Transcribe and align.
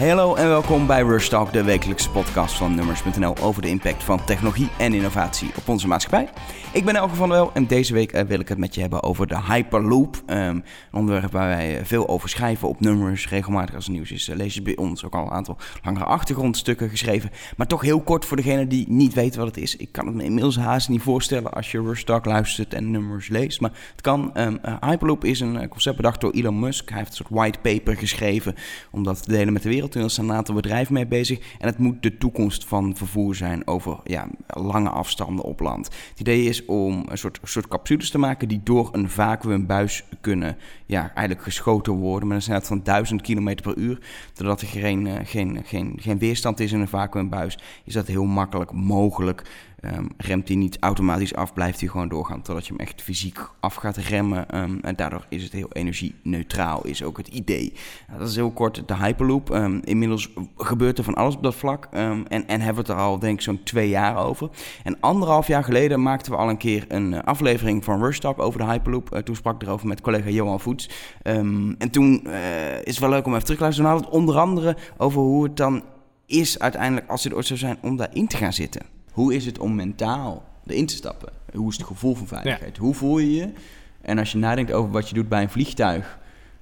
Hallo 0.00 0.34
en 0.34 0.48
welkom 0.48 0.86
bij 0.86 1.02
Rush 1.02 1.28
Talk, 1.28 1.52
de 1.52 1.64
wekelijkse 1.64 2.10
podcast 2.10 2.54
van 2.54 2.74
Nummers.nl 2.74 3.36
over 3.36 3.62
de 3.62 3.68
impact 3.68 4.04
van 4.04 4.24
technologie 4.24 4.68
en 4.78 4.94
innovatie 4.94 5.50
op 5.56 5.68
onze 5.68 5.88
maatschappij. 5.88 6.28
Ik 6.72 6.84
ben 6.84 6.96
Elke 6.96 7.14
van 7.14 7.28
der 7.28 7.38
Wel 7.38 7.50
en 7.52 7.66
deze 7.66 7.92
week 7.92 8.12
eh, 8.12 8.24
wil 8.24 8.40
ik 8.40 8.48
het 8.48 8.58
met 8.58 8.74
je 8.74 8.80
hebben 8.80 9.02
over 9.02 9.26
de 9.26 9.42
Hyperloop. 9.42 10.22
Um, 10.26 10.36
een 10.36 10.64
onderwerp 10.92 11.32
waar 11.32 11.48
wij 11.48 11.78
eh, 11.78 11.84
veel 11.84 12.08
over 12.08 12.28
schrijven 12.28 12.68
op 12.68 12.80
Nummers. 12.80 13.28
Regelmatig 13.28 13.74
als 13.74 13.84
het 13.84 13.94
nieuws 13.94 14.10
is, 14.10 14.28
uh, 14.28 14.36
lees 14.36 14.54
je 14.54 14.62
bij 14.62 14.76
ons 14.76 15.04
ook 15.04 15.14
al 15.14 15.22
een 15.22 15.30
aantal 15.30 15.56
langere 15.82 16.04
achtergrondstukken 16.04 16.88
geschreven. 16.90 17.30
Maar 17.56 17.66
toch 17.66 17.80
heel 17.80 18.00
kort 18.00 18.24
voor 18.24 18.36
degene 18.36 18.66
die 18.66 18.84
niet 18.88 19.14
weten 19.14 19.38
wat 19.38 19.48
het 19.48 19.64
is. 19.64 19.76
Ik 19.76 19.92
kan 19.92 20.06
het 20.06 20.14
me 20.14 20.24
inmiddels 20.24 20.56
haast 20.56 20.88
niet 20.88 21.02
voorstellen 21.02 21.52
als 21.52 21.70
je 21.70 21.82
Rush 21.82 22.02
Talk 22.02 22.24
luistert 22.24 22.74
en 22.74 22.90
Nummers 22.90 23.28
leest. 23.28 23.60
Maar 23.60 23.72
het 23.92 24.00
kan. 24.00 24.30
Um, 24.34 24.60
Hyperloop 24.80 25.24
is 25.24 25.40
een 25.40 25.68
concept 25.68 25.96
bedacht 25.96 26.20
door 26.20 26.32
Elon 26.32 26.58
Musk. 26.58 26.88
Hij 26.88 26.98
heeft 26.98 27.10
een 27.10 27.16
soort 27.16 27.30
white 27.30 27.58
paper 27.58 27.96
geschreven 27.96 28.54
om 28.90 29.02
dat 29.02 29.22
te 29.22 29.30
delen 29.30 29.52
met 29.52 29.62
de 29.62 29.68
wereld. 29.68 29.89
Er 29.94 30.10
zijn 30.10 30.28
een 30.28 30.34
aantal 30.34 30.54
bedrijven 30.54 30.94
mee 30.94 31.06
bezig. 31.06 31.38
En 31.58 31.68
het 31.68 31.78
moet 31.78 32.02
de 32.02 32.18
toekomst 32.18 32.64
van 32.64 32.96
vervoer 32.96 33.34
zijn 33.34 33.66
over 33.66 33.98
ja, 34.04 34.28
lange 34.46 34.88
afstanden 34.88 35.44
op 35.44 35.60
land. 35.60 35.86
Het 36.10 36.20
idee 36.20 36.44
is 36.44 36.64
om 36.64 37.04
een 37.08 37.18
soort, 37.18 37.38
soort 37.42 37.68
capsules 37.68 38.10
te 38.10 38.18
maken 38.18 38.48
die 38.48 38.60
door 38.64 38.88
een 38.92 39.10
vacuümbuis 39.10 40.04
kunnen 40.20 40.56
ja, 40.86 41.00
eigenlijk 41.14 41.42
geschoten 41.42 41.92
worden 41.92 42.28
met 42.28 42.36
een 42.36 42.42
snelheid 42.42 42.66
van 42.66 42.82
1000 42.82 43.22
km 43.22 43.54
per 43.62 43.76
uur. 43.76 43.98
Doordat 44.34 44.60
er 44.60 44.66
geen, 44.66 45.06
uh, 45.06 45.14
geen, 45.24 45.62
geen, 45.64 45.98
geen 46.00 46.18
weerstand 46.18 46.60
is 46.60 46.72
in 46.72 46.80
een 46.80 46.88
vacuümbuis, 46.88 47.58
is 47.84 47.94
dat 47.94 48.06
heel 48.06 48.24
makkelijk 48.24 48.72
mogelijk 48.72 49.42
Um, 49.84 50.08
remt 50.16 50.48
hij 50.48 50.56
niet 50.56 50.76
automatisch 50.80 51.34
af, 51.34 51.52
blijft 51.52 51.80
hij 51.80 51.88
gewoon 51.88 52.08
doorgaan 52.08 52.42
totdat 52.42 52.66
je 52.66 52.72
hem 52.72 52.86
echt 52.86 53.02
fysiek 53.02 53.38
af 53.60 53.74
gaat 53.74 53.96
remmen. 53.96 54.58
Um, 54.62 54.78
en 54.82 54.96
daardoor 54.96 55.26
is 55.28 55.42
het 55.42 55.52
heel 55.52 55.68
energie-neutraal, 55.72 56.86
is 56.86 57.02
ook 57.02 57.16
het 57.16 57.28
idee. 57.28 57.72
Nou, 58.06 58.18
dat 58.18 58.28
is 58.28 58.36
heel 58.36 58.50
kort 58.50 58.82
de 58.86 58.96
Hyperloop. 58.96 59.50
Um, 59.50 59.80
inmiddels 59.84 60.30
gebeurt 60.56 60.98
er 60.98 61.04
van 61.04 61.14
alles 61.14 61.34
op 61.34 61.42
dat 61.42 61.54
vlak. 61.54 61.88
en, 61.90 62.26
en 62.28 62.60
hebben 62.60 62.84
we 62.84 62.90
het 62.92 63.00
er 63.00 63.04
al, 63.04 63.18
denk 63.18 63.34
ik, 63.34 63.40
zo'n 63.40 63.62
twee 63.62 63.88
jaar 63.88 64.16
over. 64.16 64.50
En 64.84 65.00
anderhalf 65.00 65.46
jaar 65.46 65.64
geleden 65.64 66.02
maakten 66.02 66.32
we 66.32 66.38
al 66.38 66.48
een 66.48 66.56
keer 66.56 66.84
een 66.88 67.12
uh, 67.12 67.18
aflevering 67.18 67.84
van 67.84 68.02
Rush 68.02 68.18
Talk 68.18 68.38
over 68.38 68.60
de 68.60 68.66
Hyperloop. 68.66 69.14
Uh, 69.14 69.18
toen 69.18 69.36
sprak 69.36 69.54
ik 69.54 69.68
erover 69.68 69.86
met 69.86 70.00
collega 70.00 70.30
Johan 70.30 70.60
Voets. 70.60 70.88
en 71.22 71.90
toen 71.90 72.22
uh, 72.26 72.78
is 72.78 72.84
het 72.84 72.98
wel 72.98 73.10
leuk 73.10 73.26
om 73.26 73.32
even 73.32 73.44
terug 73.44 73.58
te 73.58 73.64
luisteren. 73.64 73.90
We 73.90 73.96
hadden 73.96 74.10
het 74.10 74.20
onder 74.20 74.38
andere 74.38 74.76
over 74.96 75.20
hoe 75.20 75.44
het 75.44 75.56
dan 75.56 75.82
is 76.26 76.58
uiteindelijk, 76.58 77.08
als 77.08 77.24
het 77.24 77.34
ooit 77.34 77.46
zou 77.46 77.58
zijn, 77.58 77.78
om 77.82 77.96
daarin 77.96 78.26
te 78.26 78.36
gaan 78.36 78.52
zitten. 78.52 78.98
Hoe 79.12 79.34
is 79.34 79.46
het 79.46 79.58
om 79.58 79.74
mentaal 79.74 80.44
erin 80.66 80.86
te 80.86 80.94
stappen? 80.94 81.32
Hoe 81.54 81.70
is 81.70 81.76
het 81.76 81.86
gevoel 81.86 82.14
van 82.14 82.26
veiligheid? 82.26 82.76
Hoe 82.76 82.94
voel 82.94 83.18
je 83.18 83.34
je? 83.34 83.52
En 84.00 84.18
als 84.18 84.32
je 84.32 84.38
nadenkt 84.38 84.72
over 84.72 84.90
wat 84.90 85.08
je 85.08 85.14
doet 85.14 85.28
bij 85.28 85.42
een 85.42 85.50
vliegtuig. 85.50 86.18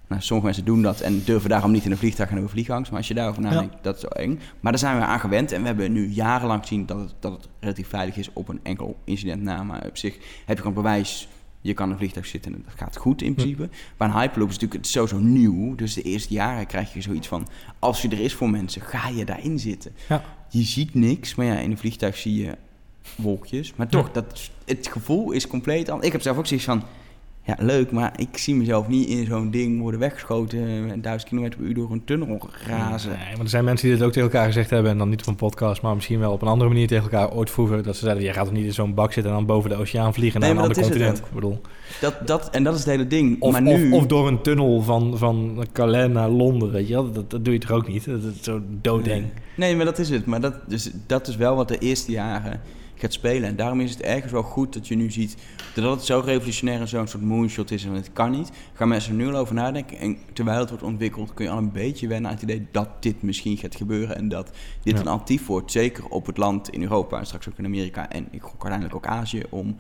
Nou, 0.08 0.22
sommige 0.22 0.46
mensen 0.46 0.64
doen 0.64 0.82
dat 0.82 1.00
en 1.00 1.24
durven 1.24 1.50
daarom 1.50 1.70
niet 1.70 1.84
in 1.84 1.90
een 1.90 1.96
vliegtuig 1.96 2.28
gaan 2.28 2.38
over 2.38 2.50
vliegangst. 2.50 2.90
Maar 2.90 2.98
als 2.98 3.08
je 3.08 3.14
daarover 3.14 3.42
nadenkt, 3.42 3.74
dat 3.82 3.94
is 3.94 4.00
zo 4.00 4.06
eng. 4.06 4.40
Maar 4.60 4.72
daar 4.72 4.80
zijn 4.80 4.96
we 4.96 5.04
aan 5.04 5.20
gewend. 5.20 5.52
En 5.52 5.60
we 5.60 5.66
hebben 5.66 5.92
nu 5.92 6.08
jarenlang 6.08 6.60
gezien 6.60 6.86
dat 6.86 6.98
het, 6.98 7.14
dat 7.20 7.32
het 7.32 7.48
relatief 7.60 7.88
veilig 7.88 8.16
is 8.16 8.30
op 8.32 8.48
een 8.48 8.60
enkel 8.62 8.96
incident 9.04 9.42
na. 9.42 9.62
Maar 9.62 9.86
op 9.86 9.96
zich 9.96 10.14
heb 10.44 10.56
je 10.56 10.62
gewoon 10.62 10.74
bewijs 10.74 11.28
je 11.60 11.74
kan 11.74 11.86
in 11.86 11.92
een 11.92 11.98
vliegtuig 11.98 12.26
zitten 12.26 12.54
en 12.54 12.62
dat 12.64 12.74
gaat 12.76 12.96
goed 12.96 13.22
in 13.22 13.34
principe. 13.34 13.62
Ja. 13.62 13.68
Maar 13.96 14.08
een 14.08 14.20
Hyperloop 14.20 14.48
is 14.48 14.54
natuurlijk 14.54 14.82
het 14.82 14.92
sowieso 14.92 15.18
nieuw. 15.18 15.74
Dus 15.74 15.94
de 15.94 16.02
eerste 16.02 16.34
jaren 16.34 16.66
krijg 16.66 16.94
je 16.94 17.00
zoiets 17.00 17.28
van... 17.28 17.48
als 17.78 18.02
je 18.02 18.08
er 18.08 18.20
is 18.20 18.34
voor 18.34 18.50
mensen, 18.50 18.82
ga 18.82 19.08
je 19.08 19.24
daarin 19.24 19.58
zitten. 19.58 19.92
Ja. 20.08 20.24
Je 20.50 20.62
ziet 20.62 20.94
niks, 20.94 21.34
maar 21.34 21.46
ja, 21.46 21.58
in 21.58 21.70
een 21.70 21.78
vliegtuig 21.78 22.16
zie 22.16 22.44
je 22.44 22.56
wolkjes. 23.16 23.72
Maar 23.76 23.88
toch, 23.88 24.12
dat, 24.12 24.50
het 24.64 24.88
gevoel 24.88 25.30
is 25.30 25.46
compleet 25.46 25.88
anders. 25.88 26.06
Ik 26.06 26.12
heb 26.12 26.22
zelf 26.22 26.38
ook 26.38 26.46
zoiets 26.46 26.66
van 26.66 26.82
ja, 27.48 27.56
leuk, 27.58 27.90
maar 27.90 28.12
ik 28.16 28.36
zie 28.36 28.54
mezelf 28.54 28.88
niet 28.88 29.08
in 29.08 29.26
zo'n 29.26 29.50
ding 29.50 29.80
worden 29.80 30.00
weggeschoten 30.00 30.90
en 30.90 31.00
duizend 31.00 31.28
kilometer 31.28 31.58
per 31.58 31.68
uur 31.68 31.74
door 31.74 31.90
een 31.90 32.04
tunnel 32.04 32.48
razen. 32.66 33.10
Nee, 33.10 33.32
maar 33.32 33.40
er 33.40 33.48
zijn 33.48 33.64
mensen 33.64 33.88
die 33.88 33.96
dit 33.96 34.06
ook 34.06 34.12
tegen 34.12 34.30
elkaar 34.30 34.46
gezegd 34.46 34.70
hebben 34.70 34.90
en 34.90 34.98
dan 34.98 35.08
niet 35.08 35.20
op 35.20 35.26
een 35.26 35.34
podcast, 35.34 35.82
maar 35.82 35.94
misschien 35.94 36.18
wel 36.18 36.32
op 36.32 36.42
een 36.42 36.48
andere 36.48 36.70
manier 36.70 36.86
tegen 36.86 37.02
elkaar 37.02 37.32
ooit 37.32 37.50
vroeger. 37.50 37.82
Dat 37.82 37.96
ze 37.96 38.02
zeiden, 38.02 38.24
jij 38.24 38.32
gaat 38.32 38.44
toch 38.44 38.54
niet 38.54 38.64
in 38.64 38.72
zo'n 38.72 38.94
bak 38.94 39.12
zitten 39.12 39.32
en 39.32 39.38
dan 39.38 39.46
boven 39.46 39.70
de 39.70 39.76
oceaan 39.76 40.14
vliegen 40.14 40.40
naar 40.40 40.50
een 40.50 40.58
ander 40.58 40.80
continent. 40.80 41.18
Ik 41.18 41.24
bedoel. 41.34 41.60
Dat, 42.00 42.26
dat, 42.26 42.50
en 42.50 42.64
dat 42.64 42.74
is 42.74 42.80
het 42.80 42.88
hele 42.88 43.06
ding. 43.06 43.36
Of, 43.40 43.52
maar 43.52 43.62
nu... 43.62 43.90
of, 43.92 44.00
of, 44.00 44.06
door 44.06 44.28
een 44.28 44.42
tunnel 44.42 44.82
van, 44.82 45.18
van 45.18 45.66
Calais 45.72 46.12
naar 46.12 46.28
Londen, 46.28 46.70
weet 46.70 46.88
je 46.88 46.94
wel. 46.94 47.12
Dat, 47.12 47.30
dat 47.30 47.44
doe 47.44 47.54
je 47.54 47.60
toch 47.60 47.70
ook 47.70 47.88
niet? 47.88 48.04
Dat 48.04 48.22
is 48.22 48.42
zo 48.42 48.62
doodeng. 48.80 49.20
Nee. 49.20 49.32
nee, 49.54 49.76
maar 49.76 49.84
dat 49.84 49.98
is 49.98 50.10
het. 50.10 50.26
Maar 50.26 50.40
dat, 50.40 50.54
dus, 50.66 50.90
dat 51.06 51.28
is 51.28 51.36
wel 51.36 51.56
wat 51.56 51.68
de 51.68 51.78
eerste 51.78 52.12
jaren 52.12 52.60
gaat 53.00 53.12
spelen. 53.12 53.48
En 53.48 53.56
daarom 53.56 53.80
is 53.80 53.90
het 53.90 54.00
ergens 54.00 54.32
wel 54.32 54.42
goed 54.42 54.72
dat 54.72 54.88
je 54.88 54.96
nu 54.96 55.10
ziet 55.10 55.36
dat 55.74 55.96
het 55.96 56.04
zo 56.04 56.22
revolutionair 56.24 56.80
en 56.80 56.88
zo'n 56.88 57.06
soort 57.06 57.22
moonshot 57.22 57.70
is 57.70 57.84
en 57.84 57.92
het 57.92 58.12
kan 58.12 58.30
niet. 58.30 58.50
Gaan 58.72 58.88
mensen 58.88 59.10
er 59.10 59.16
nu 59.16 59.26
al 59.26 59.36
over 59.36 59.54
nadenken. 59.54 59.98
En 59.98 60.18
terwijl 60.32 60.58
het 60.58 60.68
wordt 60.68 60.84
ontwikkeld 60.84 61.34
kun 61.34 61.44
je 61.44 61.50
al 61.50 61.58
een 61.58 61.72
beetje 61.72 62.08
wennen 62.08 62.30
aan 62.30 62.36
het 62.36 62.44
idee 62.44 62.66
dat 62.70 63.02
dit 63.02 63.22
misschien 63.22 63.56
gaat 63.56 63.76
gebeuren. 63.76 64.16
En 64.16 64.28
dat 64.28 64.46
dit 64.82 64.94
ja. 64.94 65.00
een 65.00 65.06
alternatief 65.06 65.46
wordt, 65.46 65.72
zeker 65.72 66.08
op 66.08 66.26
het 66.26 66.36
land 66.36 66.68
in 66.68 66.82
Europa 66.82 67.18
en 67.18 67.26
straks 67.26 67.48
ook 67.48 67.58
in 67.58 67.64
Amerika 67.64 68.10
en 68.10 68.28
ik 68.30 68.42
gok 68.42 68.62
uiteindelijk 68.62 68.94
ook 68.94 69.06
Azië, 69.06 69.42
om 69.50 69.76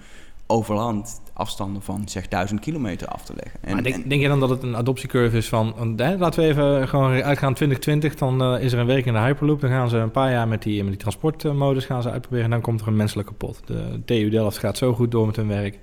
over 0.50 0.74
land 0.74 1.20
afstanden 1.32 1.82
van 1.82 2.02
zeg 2.08 2.28
1000 2.28 2.60
kilometer 2.60 3.08
af 3.08 3.24
te 3.24 3.32
leggen. 3.36 3.60
En, 3.62 3.72
maar 3.72 3.82
denk, 3.82 4.08
denk 4.08 4.22
je 4.22 4.28
dan 4.28 4.40
dat 4.40 4.50
het 4.50 4.62
een 4.62 4.76
adoptiecurve 4.76 5.36
is 5.36 5.48
van, 5.48 5.94
hè, 5.96 6.16
laten 6.16 6.42
we 6.42 6.48
even 6.48 6.88
gewoon 6.88 7.10
uitgaan 7.10 7.54
2020, 7.54 8.14
dan 8.14 8.54
uh, 8.54 8.62
is 8.62 8.72
er 8.72 8.78
een 8.78 8.86
week 8.86 9.06
in 9.06 9.12
de 9.12 9.18
Hyperloop, 9.18 9.60
dan 9.60 9.70
gaan 9.70 9.88
ze 9.88 9.96
een 9.96 10.10
paar 10.10 10.30
jaar 10.30 10.48
met 10.48 10.62
die, 10.62 10.80
met 10.80 10.88
die 10.88 11.00
transportmodus 11.00 11.84
gaan 11.84 12.02
ze 12.02 12.10
uitproberen 12.10 12.44
en 12.44 12.50
dan 12.50 12.60
komt 12.60 12.80
er 12.80 12.86
een 12.86 12.96
menselijk 12.96 13.28
kapot. 13.28 13.60
De 13.64 14.00
TU 14.04 14.28
Delft 14.28 14.58
gaat 14.58 14.76
zo 14.76 14.94
goed 14.94 15.10
door 15.10 15.26
met 15.26 15.36
hun 15.36 15.48
werk. 15.48 15.78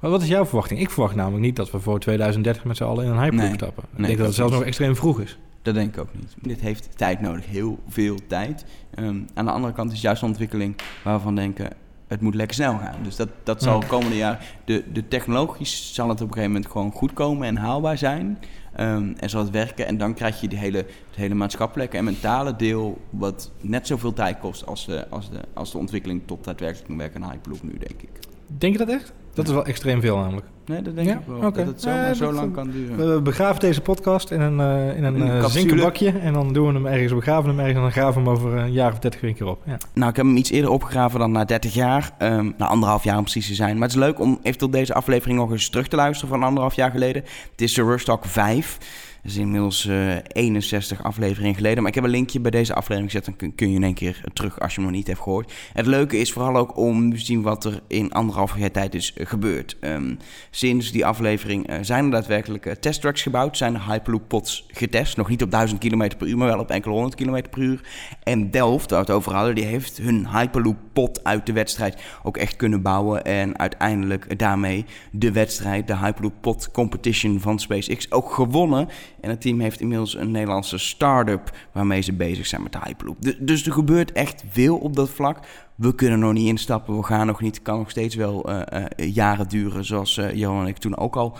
Maar 0.00 0.10
wat 0.10 0.22
is 0.22 0.28
jouw 0.28 0.44
verwachting? 0.44 0.80
Ik 0.80 0.90
verwacht 0.90 1.14
namelijk 1.14 1.42
niet 1.42 1.56
dat 1.56 1.70
we 1.70 1.80
voor 1.80 1.98
2030 1.98 2.64
met 2.64 2.76
z'n 2.76 2.84
allen 2.84 3.04
in 3.04 3.10
een 3.10 3.18
Hyperloop 3.18 3.46
nee, 3.46 3.54
stappen. 3.54 3.82
Ik 3.82 3.98
nee, 3.98 4.06
denk 4.06 4.18
dat 4.18 4.26
het 4.26 4.36
zelfs 4.36 4.52
nog 4.52 4.62
extreem 4.62 4.96
vroeg 4.96 5.20
is. 5.20 5.38
Dat 5.62 5.74
denk 5.74 5.94
ik 5.94 6.00
ook 6.00 6.14
niet. 6.14 6.34
Dit 6.40 6.60
heeft 6.60 6.88
tijd 6.96 7.20
nodig, 7.20 7.46
heel 7.46 7.78
veel 7.88 8.18
tijd. 8.26 8.64
Um, 8.98 9.26
aan 9.34 9.44
de 9.44 9.50
andere 9.50 9.72
kant 9.72 9.92
is 9.92 10.00
juist 10.00 10.22
ontwikkeling 10.22 10.76
waar 11.04 11.16
we 11.16 11.22
van 11.22 11.34
denken 11.34 11.70
het 12.12 12.20
moet 12.20 12.34
lekker 12.34 12.54
snel 12.54 12.78
gaan. 12.78 13.02
Dus 13.02 13.16
dat, 13.16 13.28
dat 13.42 13.62
zal 13.62 13.82
komende 13.86 14.16
jaar... 14.16 14.44
De, 14.64 14.84
de 14.92 15.08
technologisch 15.08 15.94
zal 15.94 16.08
het 16.08 16.20
op 16.20 16.26
een 16.26 16.32
gegeven 16.32 16.52
moment 16.52 16.70
gewoon 16.70 16.92
goed 16.92 17.12
komen 17.12 17.46
en 17.46 17.56
haalbaar 17.56 17.98
zijn. 17.98 18.38
Um, 18.80 19.14
en 19.16 19.30
zal 19.30 19.40
het 19.40 19.50
werken. 19.50 19.86
En 19.86 19.98
dan 19.98 20.14
krijg 20.14 20.40
je 20.40 20.48
die 20.48 20.58
hele, 20.58 20.76
het 20.76 21.16
hele 21.16 21.34
maatschappelijke 21.34 21.96
en 21.96 22.04
mentale 22.04 22.56
deel... 22.56 23.00
wat 23.10 23.50
net 23.60 23.86
zoveel 23.86 24.12
tijd 24.12 24.38
kost 24.38 24.66
als 24.66 24.86
de, 24.86 25.08
als 25.08 25.30
de, 25.30 25.40
als 25.54 25.72
de 25.72 25.78
ontwikkeling 25.78 26.22
tot 26.26 26.44
daadwerkelijk 26.44 26.98
werken 26.98 27.24
aan 27.24 27.30
Hyperloop 27.30 27.62
nu, 27.62 27.78
denk 27.78 28.02
ik. 28.02 28.10
Denk 28.46 28.72
je 28.72 28.78
dat 28.78 28.88
echt? 28.88 29.12
Dat 29.34 29.46
is 29.46 29.52
wel 29.52 29.64
extreem 29.64 30.00
veel 30.00 30.16
namelijk. 30.16 30.46
Nee, 30.66 30.82
dat 30.82 30.94
denk 30.94 31.08
ja? 31.08 31.14
ik 31.14 31.26
wel. 31.26 31.36
Okay. 31.36 31.50
Dat 31.50 31.66
het 31.66 31.80
zo, 31.80 31.90
ja, 31.90 32.14
zo 32.14 32.32
lang 32.32 32.54
kan 32.54 32.70
duren. 32.70 33.14
We 33.14 33.20
begraven 33.20 33.60
deze 33.60 33.80
podcast 33.80 34.30
in 34.30 34.40
een, 34.40 34.58
uh, 34.58 34.96
in 34.96 35.04
een, 35.04 35.20
een 35.20 35.36
uh, 35.36 35.44
zinkenbakje. 35.44 36.18
En 36.18 36.32
dan 36.32 36.52
doen 36.52 36.66
we 36.66 36.72
hem 36.72 36.86
ergens, 36.86 37.10
we 37.10 37.16
begraven 37.16 37.48
hem 37.48 37.58
ergens 37.58 37.76
en 37.76 37.82
dan 37.82 37.92
graven 37.92 38.22
we 38.22 38.28
hem 38.28 38.38
over 38.38 38.56
een 38.56 38.72
jaar 38.72 38.92
of 38.92 38.98
dertig 38.98 39.20
weer 39.20 39.30
een 39.30 39.36
keer 39.36 39.46
op. 39.46 39.62
Ja. 39.66 39.76
Nou, 39.94 40.10
ik 40.10 40.16
heb 40.16 40.26
hem 40.26 40.36
iets 40.36 40.50
eerder 40.50 40.70
opgegraven 40.70 41.18
dan 41.18 41.32
na 41.32 41.44
30 41.44 41.74
jaar. 41.74 42.10
Um, 42.18 42.54
na 42.58 42.66
anderhalf 42.66 43.04
jaar 43.04 43.16
om 43.16 43.22
precies 43.22 43.46
te 43.46 43.54
zijn. 43.54 43.74
Maar 43.78 43.88
het 43.88 43.96
is 43.96 44.02
leuk 44.02 44.20
om 44.20 44.38
eventueel 44.42 44.70
deze 44.70 44.94
aflevering 44.94 45.38
nog 45.38 45.50
eens 45.50 45.68
terug 45.68 45.88
te 45.88 45.96
luisteren 45.96 46.28
van 46.34 46.42
anderhalf 46.42 46.74
jaar 46.74 46.90
geleden. 46.90 47.22
Het 47.50 47.60
is 47.60 47.74
de 47.74 47.82
Rush 47.82 48.04
Talk 48.04 48.24
5. 48.24 48.78
Is 49.24 49.36
inmiddels 49.36 49.86
uh, 49.86 50.14
61 50.26 51.02
afleveringen 51.02 51.54
geleden. 51.54 51.78
Maar 51.78 51.88
ik 51.88 51.94
heb 51.94 52.04
een 52.04 52.10
linkje 52.10 52.40
bij 52.40 52.50
deze 52.50 52.74
aflevering 52.74 53.10
gezet. 53.10 53.24
Dan 53.24 53.36
kun, 53.36 53.54
kun, 53.54 53.70
je 53.70 53.74
in 53.74 53.82
één 53.82 53.94
keer 53.94 54.24
terug 54.32 54.60
als 54.60 54.74
je 54.74 54.80
hem 54.80 54.90
nog 54.90 54.98
niet 54.98 55.06
hebt 55.06 55.20
gehoord. 55.20 55.52
Het 55.72 55.86
leuke 55.86 56.16
is 56.16 56.32
vooral 56.32 56.56
ook 56.56 56.76
om 56.76 57.10
te 57.10 57.18
zien 57.18 57.42
wat 57.42 57.64
er 57.64 57.80
in 57.86 58.12
anderhalf 58.12 58.58
jaar 58.58 58.70
tijd 58.70 58.94
is 58.94 59.12
gebeurd. 59.16 59.76
Um, 59.80 60.18
sinds 60.50 60.92
die 60.92 61.06
aflevering 61.06 61.70
uh, 61.70 61.76
zijn 61.80 62.04
er 62.04 62.10
daadwerkelijk 62.10 62.66
uh, 62.66 62.72
testtracks 62.72 63.22
gebouwd. 63.22 63.56
Zijn 63.56 63.74
er 63.74 63.86
Hyperloop 63.90 64.28
pods 64.28 64.66
getest. 64.68 65.16
Nog 65.16 65.28
niet 65.28 65.42
op 65.42 65.50
1000 65.50 65.80
km 65.80 66.10
per 66.18 66.26
uur, 66.26 66.36
maar 66.36 66.48
wel 66.48 66.58
op 66.58 66.70
enkele 66.70 66.94
100 66.94 67.14
km 67.14 67.42
per 67.50 67.62
uur. 67.62 67.80
En 68.22 68.50
Delft, 68.50 68.90
waar 68.90 69.00
we 69.00 69.06
het 69.06 69.14
over 69.14 69.32
hadden, 69.32 69.54
die 69.54 69.64
heeft 69.64 69.98
hun 69.98 70.28
Hyperloop 70.28 70.76
pod 70.92 71.24
uit 71.24 71.46
de 71.46 71.52
wedstrijd 71.52 72.02
ook 72.22 72.36
echt 72.36 72.56
kunnen 72.56 72.82
bouwen. 72.82 73.24
En 73.24 73.58
uiteindelijk 73.58 74.38
daarmee 74.38 74.84
de 75.10 75.32
wedstrijd, 75.32 75.86
de 75.86 75.96
Hyperloop 75.96 76.34
pod 76.40 76.70
competition 76.70 77.40
van 77.40 77.58
SpaceX, 77.58 78.10
ook 78.10 78.32
gewonnen. 78.32 78.88
En 79.22 79.30
het 79.30 79.40
team 79.40 79.60
heeft 79.60 79.80
inmiddels 79.80 80.16
een 80.16 80.30
Nederlandse 80.30 80.78
start-up 80.78 81.56
waarmee 81.72 82.00
ze 82.00 82.12
bezig 82.12 82.46
zijn 82.46 82.62
met 82.62 82.76
Hyperloop. 82.84 83.16
dus 83.38 83.66
er 83.66 83.72
gebeurt 83.72 84.12
echt 84.12 84.44
veel 84.50 84.76
op 84.76 84.96
dat 84.96 85.10
vlak 85.10 85.38
we 85.74 85.94
kunnen 85.94 86.18
nog 86.18 86.32
niet 86.32 86.46
instappen, 86.46 86.96
we 86.96 87.02
gaan 87.02 87.26
nog 87.26 87.40
niet. 87.40 87.62
Kan 87.62 87.78
nog 87.78 87.90
steeds 87.90 88.14
wel 88.14 88.50
uh, 88.50 88.60
uh, 88.72 89.14
jaren 89.14 89.48
duren, 89.48 89.84
zoals 89.84 90.16
uh, 90.16 90.34
Johan 90.34 90.62
en 90.62 90.66
ik 90.66 90.76
toen 90.76 90.96
ook 90.96 91.16
al 91.16 91.36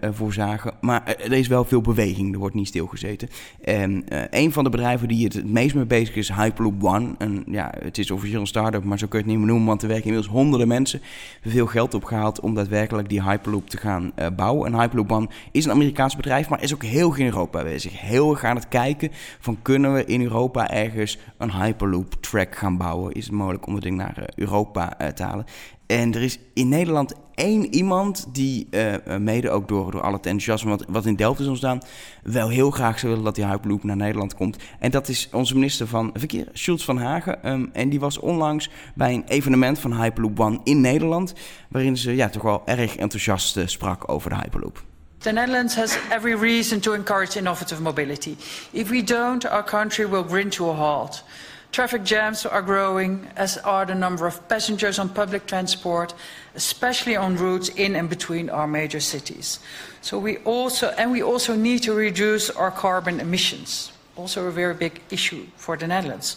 voorzagen. 0.00 0.72
Maar 0.80 1.06
er 1.06 1.32
is 1.32 1.48
wel 1.48 1.64
veel 1.64 1.80
beweging, 1.80 2.32
er 2.32 2.38
wordt 2.38 2.54
niet 2.54 2.68
stilgezeten. 2.68 3.28
En 3.60 4.04
een 4.30 4.52
van 4.52 4.64
de 4.64 4.70
bedrijven 4.70 5.08
die 5.08 5.24
het 5.24 5.46
meest 5.46 5.74
mee 5.74 5.84
bezig 5.84 6.14
is, 6.14 6.32
Hyperloop 6.32 6.84
One. 6.84 7.14
En 7.18 7.44
ja, 7.46 7.72
het 7.78 7.98
is 7.98 8.10
officieel 8.10 8.40
een 8.40 8.46
start-up, 8.46 8.84
maar 8.84 8.98
zo 8.98 9.06
kun 9.06 9.18
je 9.18 9.24
het 9.24 9.34
niet 9.34 9.42
meer 9.42 9.50
noemen, 9.52 9.68
want 9.68 9.82
er 9.82 9.88
werken 9.88 10.06
inmiddels 10.06 10.34
honderden 10.34 10.68
mensen. 10.68 11.00
Veel 11.42 11.66
geld 11.66 11.94
opgehaald 11.94 12.40
om 12.40 12.54
daadwerkelijk 12.54 13.08
die 13.08 13.22
Hyperloop 13.22 13.70
te 13.70 13.76
gaan 13.76 14.12
bouwen. 14.36 14.72
En 14.72 14.80
Hyperloop 14.80 15.12
One 15.12 15.28
is 15.50 15.64
een 15.64 15.70
Amerikaans 15.70 16.16
bedrijf, 16.16 16.48
maar 16.48 16.62
is 16.62 16.74
ook 16.74 16.84
heel 16.84 17.14
in 17.14 17.26
Europa 17.26 17.62
bezig. 17.62 18.00
Heel 18.00 18.30
erg 18.30 18.44
aan 18.44 18.56
het 18.56 18.68
kijken 18.68 19.10
van 19.40 19.58
kunnen 19.62 19.94
we 19.94 20.04
in 20.04 20.22
Europa 20.22 20.70
ergens 20.70 21.18
een 21.38 21.52
Hyperloop 21.52 22.14
track 22.20 22.56
gaan 22.56 22.76
bouwen? 22.76 23.12
Is 23.12 23.24
het 23.24 23.34
mogelijk 23.34 23.66
om 23.66 23.71
ding 23.80 23.96
naar 23.96 24.28
Europa 24.34 24.96
te 25.14 25.22
halen. 25.22 25.44
En 25.86 26.14
er 26.14 26.22
is 26.22 26.38
in 26.54 26.68
Nederland 26.68 27.14
één 27.34 27.74
iemand 27.74 28.26
die 28.32 28.68
mede 29.18 29.50
ook 29.50 29.68
door, 29.68 29.90
door 29.90 30.00
al 30.00 30.12
het 30.12 30.26
enthousiasme 30.26 30.70
wat, 30.70 30.84
wat 30.88 31.06
in 31.06 31.16
Delft 31.16 31.40
is 31.40 31.46
ontstaan, 31.46 31.80
wel 32.22 32.48
heel 32.48 32.70
graag 32.70 32.98
zou 32.98 33.08
willen 33.08 33.24
dat 33.24 33.34
die 33.34 33.46
Hyperloop 33.46 33.84
naar 33.84 33.96
Nederland 33.96 34.34
komt. 34.34 34.56
En 34.78 34.90
dat 34.90 35.08
is 35.08 35.28
onze 35.32 35.54
minister 35.54 35.86
van 35.86 36.10
Verkeer, 36.14 36.48
Schultz 36.52 36.84
van 36.84 36.98
Hagen. 36.98 37.42
Ehm, 37.42 37.66
en 37.72 37.88
die 37.88 38.00
was 38.00 38.18
onlangs 38.18 38.70
bij 38.94 39.14
een 39.14 39.24
evenement 39.26 39.78
van 39.78 40.02
Hyperloop 40.02 40.40
One 40.40 40.60
in 40.64 40.80
Nederland, 40.80 41.34
waarin 41.68 41.96
ze 41.96 42.16
ja, 42.16 42.28
toch 42.28 42.42
wel 42.42 42.62
erg 42.64 42.96
enthousiast 42.96 43.58
sprak 43.64 44.08
over 44.08 44.30
de 44.30 44.36
Hyperloop. 44.36 44.82
The 45.22 45.30
Netherlands 45.30 45.74
has 45.76 45.98
every 46.10 46.34
reason 46.34 46.80
to 46.80 46.94
encourage 46.94 47.38
innovative 47.38 47.82
mobility. 47.82 48.36
If 48.72 48.88
we 48.88 49.04
don't, 49.04 49.48
our 49.50 49.64
country 49.64 50.08
will 50.08 50.24
grind 50.24 50.52
to 50.52 50.70
a 50.70 50.74
halt. 50.74 51.24
Traffic 51.72 52.04
jams 52.04 52.44
are 52.44 52.60
growing, 52.60 53.26
as 53.34 53.56
are 53.56 53.86
the 53.86 53.94
number 53.94 54.26
of 54.26 54.46
passengers 54.46 54.98
on 54.98 55.08
public 55.08 55.46
transport, 55.46 56.12
especially 56.54 57.16
on 57.16 57.36
routes 57.36 57.70
in 57.70 57.96
and 57.96 58.10
between 58.10 58.50
our 58.50 58.66
major 58.66 59.00
cities. 59.00 59.58
So 60.02 60.18
we 60.18 60.36
also, 60.44 60.88
and 60.98 61.10
we 61.10 61.22
also 61.22 61.56
need 61.56 61.82
to 61.84 61.94
reduce 61.94 62.50
our 62.50 62.70
carbon 62.70 63.20
emissions, 63.20 63.90
also 64.16 64.48
a 64.48 64.50
very 64.50 64.74
big 64.74 65.00
issue 65.10 65.46
for 65.56 65.78
the 65.78 65.86
Netherlands. 65.86 66.36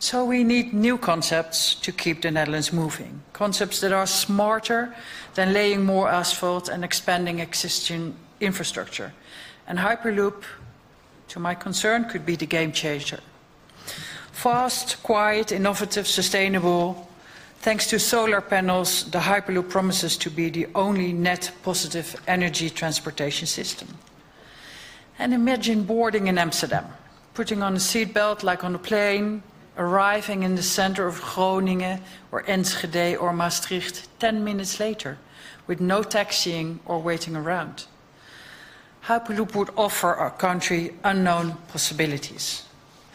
So 0.00 0.22
we 0.22 0.44
need 0.44 0.74
new 0.74 0.98
concepts 0.98 1.76
to 1.76 1.90
keep 1.90 2.20
the 2.20 2.30
Netherlands 2.30 2.70
moving. 2.70 3.22
Concepts 3.32 3.80
that 3.80 3.92
are 3.92 4.06
smarter 4.06 4.94
than 5.34 5.54
laying 5.54 5.82
more 5.82 6.10
asphalt 6.10 6.68
and 6.68 6.84
expanding 6.84 7.38
existing 7.38 8.14
infrastructure. 8.38 9.14
And 9.66 9.78
Hyperloop, 9.78 10.42
to 11.28 11.40
my 11.40 11.54
concern, 11.54 12.04
could 12.04 12.26
be 12.26 12.36
the 12.36 12.44
game 12.44 12.70
changer. 12.70 13.20
Fast, 14.34 15.02
quiet, 15.02 15.52
innovative, 15.52 16.06
sustainable. 16.06 17.08
Thanks 17.60 17.86
to 17.86 17.98
solar 17.98 18.42
panels, 18.42 19.10
the 19.10 19.20
Hyperloop 19.20 19.70
promises 19.70 20.18
to 20.18 20.28
be 20.28 20.50
the 20.50 20.66
only 20.74 21.14
net 21.14 21.50
positive 21.62 22.14
energy 22.26 22.68
transportation 22.68 23.46
system. 23.46 23.88
And 25.18 25.32
imagine 25.32 25.84
boarding 25.84 26.26
in 26.26 26.36
Amsterdam, 26.36 26.84
putting 27.32 27.62
on 27.62 27.74
a 27.74 27.78
seatbelt 27.78 28.42
like 28.42 28.64
on 28.64 28.74
a 28.74 28.78
plane, 28.78 29.42
arriving 29.78 30.42
in 30.42 30.56
the 30.56 30.62
center 30.62 31.06
of 31.06 31.22
Groningen 31.22 32.02
or 32.30 32.42
Enschede 32.46 33.16
or 33.16 33.32
Maastricht 33.32 34.08
10 34.18 34.44
minutes 34.44 34.78
later 34.78 35.16
with 35.66 35.80
no 35.80 36.02
taxiing 36.02 36.80
or 36.84 37.00
waiting 37.00 37.34
around. 37.36 37.86
Hyperloop 39.04 39.54
would 39.54 39.70
offer 39.76 40.12
our 40.12 40.32
country 40.32 40.92
unknown 41.04 41.56
possibilities. 41.68 42.64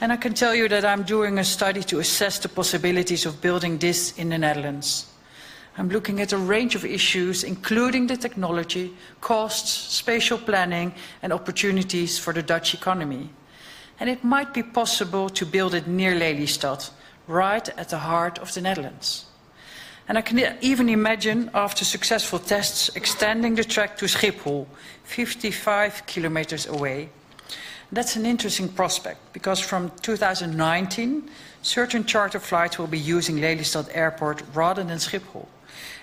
And 0.01 0.13
I 0.13 0.18
can 0.18 0.34
tell 0.34 0.56
you 0.56 0.69
that 0.69 0.86
I'm 0.86 1.04
doing 1.04 1.40
a 1.40 1.44
study 1.44 1.84
to 1.84 2.00
assess 2.00 2.40
the 2.40 2.48
possibilities 2.48 3.25
of 3.25 3.42
building 3.42 3.78
this 3.78 4.18
in 4.18 4.30
the 4.30 4.38
Netherlands. 4.38 5.07
I'm 5.78 5.90
looking 5.90 6.22
at 6.22 6.31
a 6.31 6.38
range 6.38 6.74
of 6.75 6.86
issues, 6.86 7.44
including 7.44 8.07
the 8.07 8.16
technology, 8.16 8.94
costs, 9.19 9.72
spatial 9.94 10.38
planning, 10.38 10.94
and 11.22 11.34
opportunities 11.34 12.18
for 12.18 12.34
the 12.34 12.42
Dutch 12.42 12.74
economy. 12.74 13.30
And 14.00 14.10
it 14.10 14.24
might 14.24 14.54
be 14.54 14.63
possible 14.63 15.30
to 15.30 15.46
build 15.46 15.74
it 15.74 15.88
near 15.88 16.16
Lelystad, 16.16 16.90
right 17.28 17.68
at 17.78 17.90
the 17.90 17.98
heart 17.98 18.40
of 18.40 18.54
the 18.54 18.62
Netherlands. 18.62 19.25
And 20.07 20.18
I 20.18 20.22
can 20.22 20.57
even 20.62 20.90
imagine, 20.90 21.51
after 21.54 21.84
successful 21.84 22.40
tests, 22.40 22.90
extending 22.96 23.56
the 23.56 23.63
track 23.63 23.98
to 23.98 24.06
Schiphol, 24.06 24.66
55 25.04 26.06
kilometers 26.07 26.68
away. 26.68 27.10
That's 27.91 28.15
an 28.15 28.25
interesting 28.25 28.69
prospect 28.69 29.18
because 29.33 29.59
from 29.59 29.91
2019, 30.01 31.30
certain 31.63 32.06
charter 32.06 32.39
flights 32.39 32.77
will 32.77 32.88
be 32.88 33.00
using 33.00 33.38
Lelystad 33.38 33.89
Airport 33.94 34.44
rather 34.53 34.83
than 34.83 34.97
Schiphol. 35.00 35.47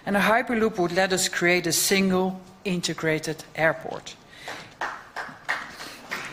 And 0.05 0.17
a 0.17 0.21
Hyperloop 0.21 0.79
would 0.79 0.93
let 0.93 1.13
us 1.13 1.29
create 1.29 1.67
a 1.69 1.73
single 1.73 2.41
integrated 2.65 3.45
airport. 3.55 4.17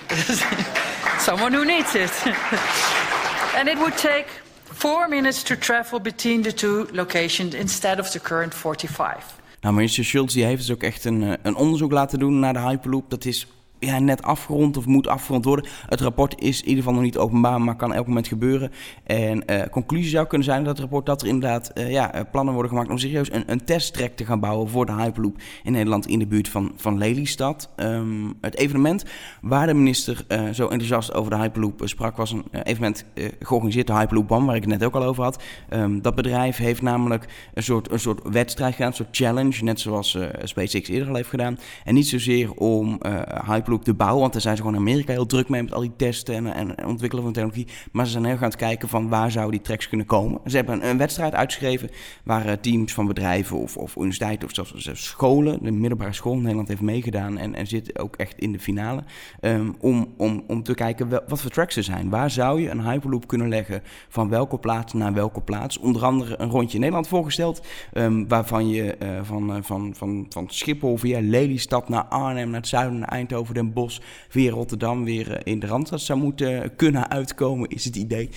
Someone 1.19 1.53
who 1.53 1.65
needs 1.65 1.95
it. 1.95 2.11
and 3.55 3.67
it 3.67 3.77
would 3.77 3.97
take 3.97 4.27
four 4.63 5.07
minutes 5.07 5.44
to 5.44 5.55
travel 5.55 6.00
between 6.00 6.41
the 6.41 6.51
two 6.51 6.88
locations 6.91 7.53
instead 7.53 8.00
of 8.00 8.11
the 8.11 8.19
current 8.19 8.53
45. 8.53 9.41
Nou, 9.61 9.75
minister 9.75 10.03
Schultz 10.03 10.33
die 10.33 10.44
heeft 10.44 10.67
dus 10.67 10.71
ook 10.71 10.83
echt 10.83 11.05
een, 11.05 11.23
eh, 11.23 11.33
een 11.41 11.55
onderzoek 11.55 11.91
laten 11.91 12.19
doen 12.19 12.39
naar 12.39 12.53
de 12.53 12.59
Hyperloop. 12.59 13.09
Dat 13.09 13.25
is 13.25 13.47
ja, 13.85 14.00
net 14.00 14.24
afgerond 14.24 14.77
of 14.77 14.85
moet 14.85 15.07
afgerond 15.07 15.45
worden. 15.45 15.65
Het 15.88 16.01
rapport 16.01 16.41
is 16.41 16.62
in 16.62 16.68
ieder 16.68 16.83
geval 16.83 16.94
nog 16.94 17.03
niet 17.03 17.18
openbaar, 17.18 17.62
maar 17.62 17.75
kan 17.75 17.94
elk 17.94 18.07
moment 18.07 18.27
gebeuren. 18.27 18.71
En 19.03 19.44
uh, 19.51 19.62
conclusie 19.71 20.09
zou 20.09 20.27
kunnen 20.27 20.47
zijn 20.47 20.63
dat 20.63 20.71
het 20.71 20.80
rapport 20.80 21.06
dat 21.06 21.21
er 21.21 21.27
inderdaad 21.27 21.71
uh, 21.74 21.91
ja, 21.91 22.13
eh, 22.13 22.21
plannen 22.31 22.53
worden 22.53 22.71
gemaakt 22.71 22.89
om 22.89 22.97
serieus 22.97 23.31
een, 23.31 23.44
een 23.45 23.65
testtrack 23.65 24.12
te 24.12 24.25
gaan 24.25 24.39
bouwen 24.39 24.69
voor 24.69 24.85
de 24.85 24.94
Hyperloop 24.94 25.38
in 25.63 25.71
Nederland 25.71 26.07
in 26.07 26.19
de 26.19 26.27
buurt 26.27 26.50
van, 26.50 26.71
van 26.75 26.97
Lelystad. 26.97 27.69
Um, 27.75 28.33
het 28.41 28.56
evenement 28.56 29.06
waar 29.41 29.68
de 29.68 29.74
minister 29.74 30.25
zo 30.27 30.68
enthousiast 30.68 31.13
over 31.13 31.31
de 31.31 31.38
Hyperloop 31.38 31.81
sprak 31.83 32.18
was 32.18 32.31
een 32.31 32.45
evenement 32.63 33.06
georganiseerd, 33.39 33.88
de 33.88 33.94
Hyperloop 33.94 34.31
One, 34.31 34.45
waar 34.45 34.56
ik 34.56 34.62
het 34.62 34.71
net 34.71 34.83
ook 34.83 34.95
al 34.95 35.03
over 35.03 35.24
had. 35.24 35.44
Um, 35.69 36.01
dat 36.01 36.15
bedrijf 36.15 36.57
heeft 36.57 36.81
namelijk 36.81 37.25
een 37.53 37.63
soort, 37.63 37.91
een 37.91 38.00
soort 38.00 38.19
wedstrijd 38.31 38.74
gedaan, 38.74 38.88
een 38.88 38.95
soort 38.95 39.15
challenge, 39.15 39.63
net 39.63 39.79
zoals 39.79 40.18
SpaceX 40.44 40.89
eerder 40.89 41.07
al 41.07 41.15
heeft 41.15 41.29
gedaan. 41.29 41.59
En 41.83 41.94
niet 41.94 42.07
zozeer 42.07 42.53
om 42.53 43.00
Hyperloop 43.45 43.73
te 43.81 43.94
bouwen. 43.94 44.22
Want 44.22 44.34
daar 44.34 44.42
zijn 44.42 44.56
ze 44.56 44.62
gewoon 44.62 44.78
in 44.78 44.84
Amerika 44.88 45.12
heel 45.12 45.25
druk 45.25 45.50
mee 45.50 45.64
met 45.64 45.74
al 45.74 45.81
die 45.81 45.96
testen 45.96 46.54
en, 46.54 46.78
en, 46.78 46.86
ontwikkelen 46.86 47.24
van 47.24 47.34
technologie. 47.34 47.68
Maar 47.92 48.06
ze 48.06 48.12
zijn 48.12 48.25
heel 48.25 48.38
gaan 48.38 48.52
kijken 48.52 48.90
van 48.90 49.10
waar 49.10 49.31
zouden 49.31 49.56
die 49.58 49.66
tracks 49.66 49.88
kunnen 49.88 50.06
komen. 50.06 50.42
Ze 50.46 50.56
hebben 50.56 50.90
een, 50.90 50.98
wedstrijd 50.98 51.34
uitgeschreven 51.34 51.90
waar 52.24 52.46
uh, 52.46 52.52
teams 52.52 52.94
van 52.94 53.08
bedrijven 53.08 53.58
of, 53.58 53.78
of 53.78 53.96
universiteiten 53.96 54.48
of 54.48 54.54
zelfs, 54.54 54.74
zelfs, 54.75 55.06
scholen, 55.06 55.64
de 55.64 55.72
middelbare 55.72 56.14
school 56.14 56.34
in 56.34 56.42
Nederland 56.42 56.68
heeft 56.68 56.81
meegedaan 56.81 57.38
en, 57.38 57.56
en 57.56 57.68
zit 57.68 58.00
ook 58.00 58.16
echt 58.16 58.40
in 58.40 58.52
de 58.52 58.60
finale. 58.60 59.04
Um, 59.42 59.75
om, 59.80 60.14
om, 60.18 60.44
om 60.48 60.64
te 60.64 60.74
kijken 60.74 61.10
wat 61.10 61.42
voor 61.42 61.52
tracks 61.52 61.75
er 61.75 61.84
zijn. 61.84 62.10
Waar 62.10 62.31
zou 62.31 62.62
je 62.62 62.70
een 62.70 62.90
hyperloop 62.90 63.28
kunnen 63.28 63.50
leggen 63.50 63.81
van 64.10 64.30
welke 64.30 64.58
plaats 64.58 64.94
naar 64.94 65.14
welke 65.14 65.42
plaats? 65.42 65.78
Onder 65.78 66.04
andere 66.04 66.40
een 66.40 66.50
rondje 66.50 66.80
Nederland 66.80 67.08
voorgesteld, 67.08 67.66
um, 67.94 68.28
waarvan 68.28 68.70
je 68.70 68.96
uh, 69.04 69.20
van, 69.24 69.56
uh, 69.56 69.58
van, 69.62 69.94
van, 69.96 70.25
van 70.30 70.48
Schiphol 70.50 70.98
via 70.98 71.20
Lelystad 71.22 71.90
naar 71.90 72.04
Arnhem, 72.04 72.50
naar 72.50 72.60
het 72.60 72.68
zuiden, 72.68 73.00
naar 73.00 73.10
Eindhoven, 73.10 73.52
Den 73.53 73.73
Bosch, 73.73 74.00
via 74.29 74.51
Rotterdam 74.51 75.03
weer 75.03 75.31
eh, 75.31 75.53
in 75.53 75.59
de 75.59 75.67
Randstad 75.67 76.01
zou 76.01 76.19
moeten 76.19 76.75
kunnen 76.75 77.09
uitkomen, 77.09 77.69
is 77.69 77.85
het 77.85 77.95
idee. 77.95 78.29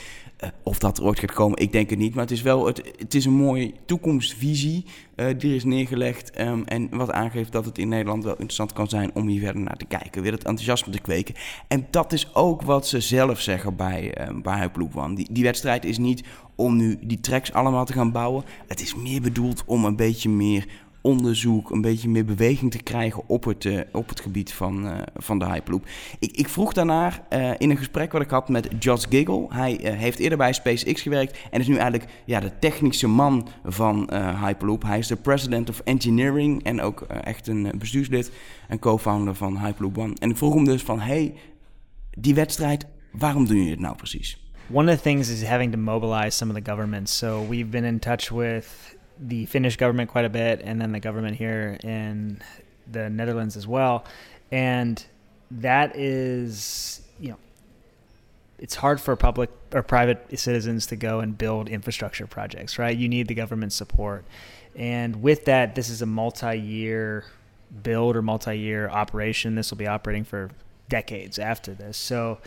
Uh, 0.44 0.48
of 0.62 0.78
dat 0.78 0.98
er 0.98 1.04
ooit 1.04 1.18
gaat 1.18 1.32
komen, 1.32 1.58
ik 1.58 1.72
denk 1.72 1.90
het 1.90 1.98
niet. 1.98 2.14
Maar 2.14 2.22
het 2.22 2.32
is 2.32 2.42
wel 2.42 2.66
het, 2.66 2.92
het 2.98 3.14
is 3.14 3.24
een 3.24 3.32
mooie 3.32 3.72
toekomstvisie 3.86 4.84
die 5.16 5.50
er 5.50 5.54
is 5.54 5.64
neergelegd. 5.64 6.40
Um, 6.40 6.64
en 6.64 6.88
wat 6.90 7.12
aangeeft 7.12 7.52
dat 7.52 7.64
het 7.64 7.78
in 7.78 7.88
Nederland 7.88 8.24
wel 8.24 8.32
interessant 8.32 8.72
kan 8.72 8.88
zijn 8.88 9.10
om 9.14 9.26
hier 9.26 9.40
verder 9.40 9.62
naar 9.62 9.76
te 9.76 9.84
kijken. 9.84 10.22
Weer 10.22 10.32
het 10.32 10.44
enthousiasme 10.44 10.92
te 10.92 11.00
kweken. 11.00 11.34
En 11.68 11.86
dat 11.90 12.12
is 12.12 12.34
ook 12.34 12.62
wat 12.62 12.86
ze 12.86 13.00
zelf 13.00 13.40
zeggen 13.40 13.76
bij, 13.76 14.28
uh, 14.30 14.40
bij 14.42 14.70
One. 14.94 15.14
Die, 15.14 15.28
die 15.30 15.44
wedstrijd 15.44 15.84
is 15.84 15.98
niet 15.98 16.24
om 16.54 16.76
nu 16.76 16.98
die 17.02 17.20
tracks 17.20 17.52
allemaal 17.52 17.84
te 17.84 17.92
gaan 17.92 18.12
bouwen. 18.12 18.44
Het 18.66 18.80
is 18.80 18.94
meer 18.94 19.20
bedoeld 19.20 19.62
om 19.66 19.84
een 19.84 19.96
beetje 19.96 20.28
meer 20.28 20.66
onderzoek, 21.06 21.70
een 21.70 21.80
beetje 21.80 22.08
meer 22.08 22.24
beweging 22.24 22.70
te 22.70 22.82
krijgen 22.82 23.22
op 23.26 23.44
het, 23.44 23.64
uh, 23.64 23.80
op 23.92 24.08
het 24.08 24.20
gebied 24.20 24.52
van, 24.52 24.86
uh, 24.86 24.98
van 25.14 25.38
de 25.38 25.44
Hyperloop. 25.44 25.86
Ik, 26.18 26.36
ik 26.36 26.48
vroeg 26.48 26.72
daarnaar 26.72 27.22
uh, 27.30 27.50
in 27.58 27.70
een 27.70 27.76
gesprek 27.76 28.12
wat 28.12 28.22
ik 28.22 28.30
had 28.30 28.48
met 28.48 28.68
Josh 28.78 29.04
Giggle. 29.08 29.46
Hij 29.48 29.78
heeft 29.82 30.18
eerder 30.18 30.38
bij 30.38 30.52
SpaceX 30.52 31.02
gewerkt 31.02 31.38
en 31.50 31.60
is 31.60 31.66
nu 31.66 31.76
eigenlijk 31.76 32.10
ja, 32.24 32.40
de 32.40 32.58
technische 32.58 33.08
man 33.08 33.48
van 33.64 34.10
Hyperloop. 34.44 34.82
Hij 34.82 34.98
is 34.98 35.06
de 35.06 35.16
president 35.16 35.68
of 35.68 35.80
engineering 35.80 36.62
en 36.62 36.80
ook 36.80 37.00
echt 37.00 37.46
een 37.46 37.72
bestuurslid 37.78 38.30
en 38.68 38.78
co-founder 38.78 39.34
van 39.34 39.58
Hyperloop 39.58 39.98
One. 39.98 40.14
En 40.18 40.30
ik 40.30 40.36
vroeg 40.36 40.54
hem 40.54 40.64
dus 40.64 40.82
van, 40.82 41.00
hey, 41.00 41.34
die 42.18 42.34
wedstrijd, 42.34 42.86
waarom 43.12 43.46
doen 43.46 43.56
jullie 43.56 43.70
het 43.70 43.80
nou 43.80 43.96
precies? 43.96 44.44
One 44.72 44.90
of 44.90 44.96
the 44.96 45.02
things 45.02 45.28
is 45.28 45.44
having 45.44 45.72
to 45.72 45.78
mobilize 45.78 46.36
some 46.36 46.50
of 46.50 46.56
the 46.56 46.70
governments. 46.70 47.16
So 47.16 47.46
we've 47.48 47.68
been 47.68 47.84
in 47.84 47.98
touch 47.98 48.30
with 48.30 48.95
the 49.18 49.46
Finnish 49.46 49.76
government 49.76 50.10
quite 50.10 50.24
a 50.24 50.30
bit, 50.30 50.60
and 50.62 50.80
then 50.80 50.92
the 50.92 51.00
government 51.00 51.36
here 51.36 51.78
in 51.82 52.42
the 52.90 53.10
Netherlands 53.10 53.56
as 53.56 53.66
well. 53.66 54.04
And 54.52 55.04
that 55.50 55.96
is, 55.96 57.02
you 57.18 57.30
know, 57.30 57.38
it's 58.58 58.74
hard 58.74 59.00
for 59.00 59.14
public 59.16 59.50
or 59.72 59.82
private 59.82 60.38
citizens 60.38 60.86
to 60.86 60.96
go 60.96 61.20
and 61.20 61.36
build 61.36 61.68
infrastructure 61.68 62.26
projects, 62.26 62.78
right? 62.78 62.96
You 62.96 63.08
need 63.08 63.28
the 63.28 63.34
government 63.34 63.72
support. 63.72 64.24
And 64.74 65.22
with 65.22 65.46
that, 65.46 65.74
this 65.74 65.88
is 65.88 66.02
a 66.02 66.06
multi 66.06 66.58
year 66.58 67.24
build 67.82 68.16
or 68.16 68.22
multi 68.22 68.58
year 68.58 68.88
operation. 68.88 69.54
This 69.54 69.70
will 69.70 69.78
be 69.78 69.86
operating 69.86 70.24
for 70.24 70.50
decades 70.88 71.38
after 71.38 71.74
this. 71.74 71.96
So, 71.96 72.38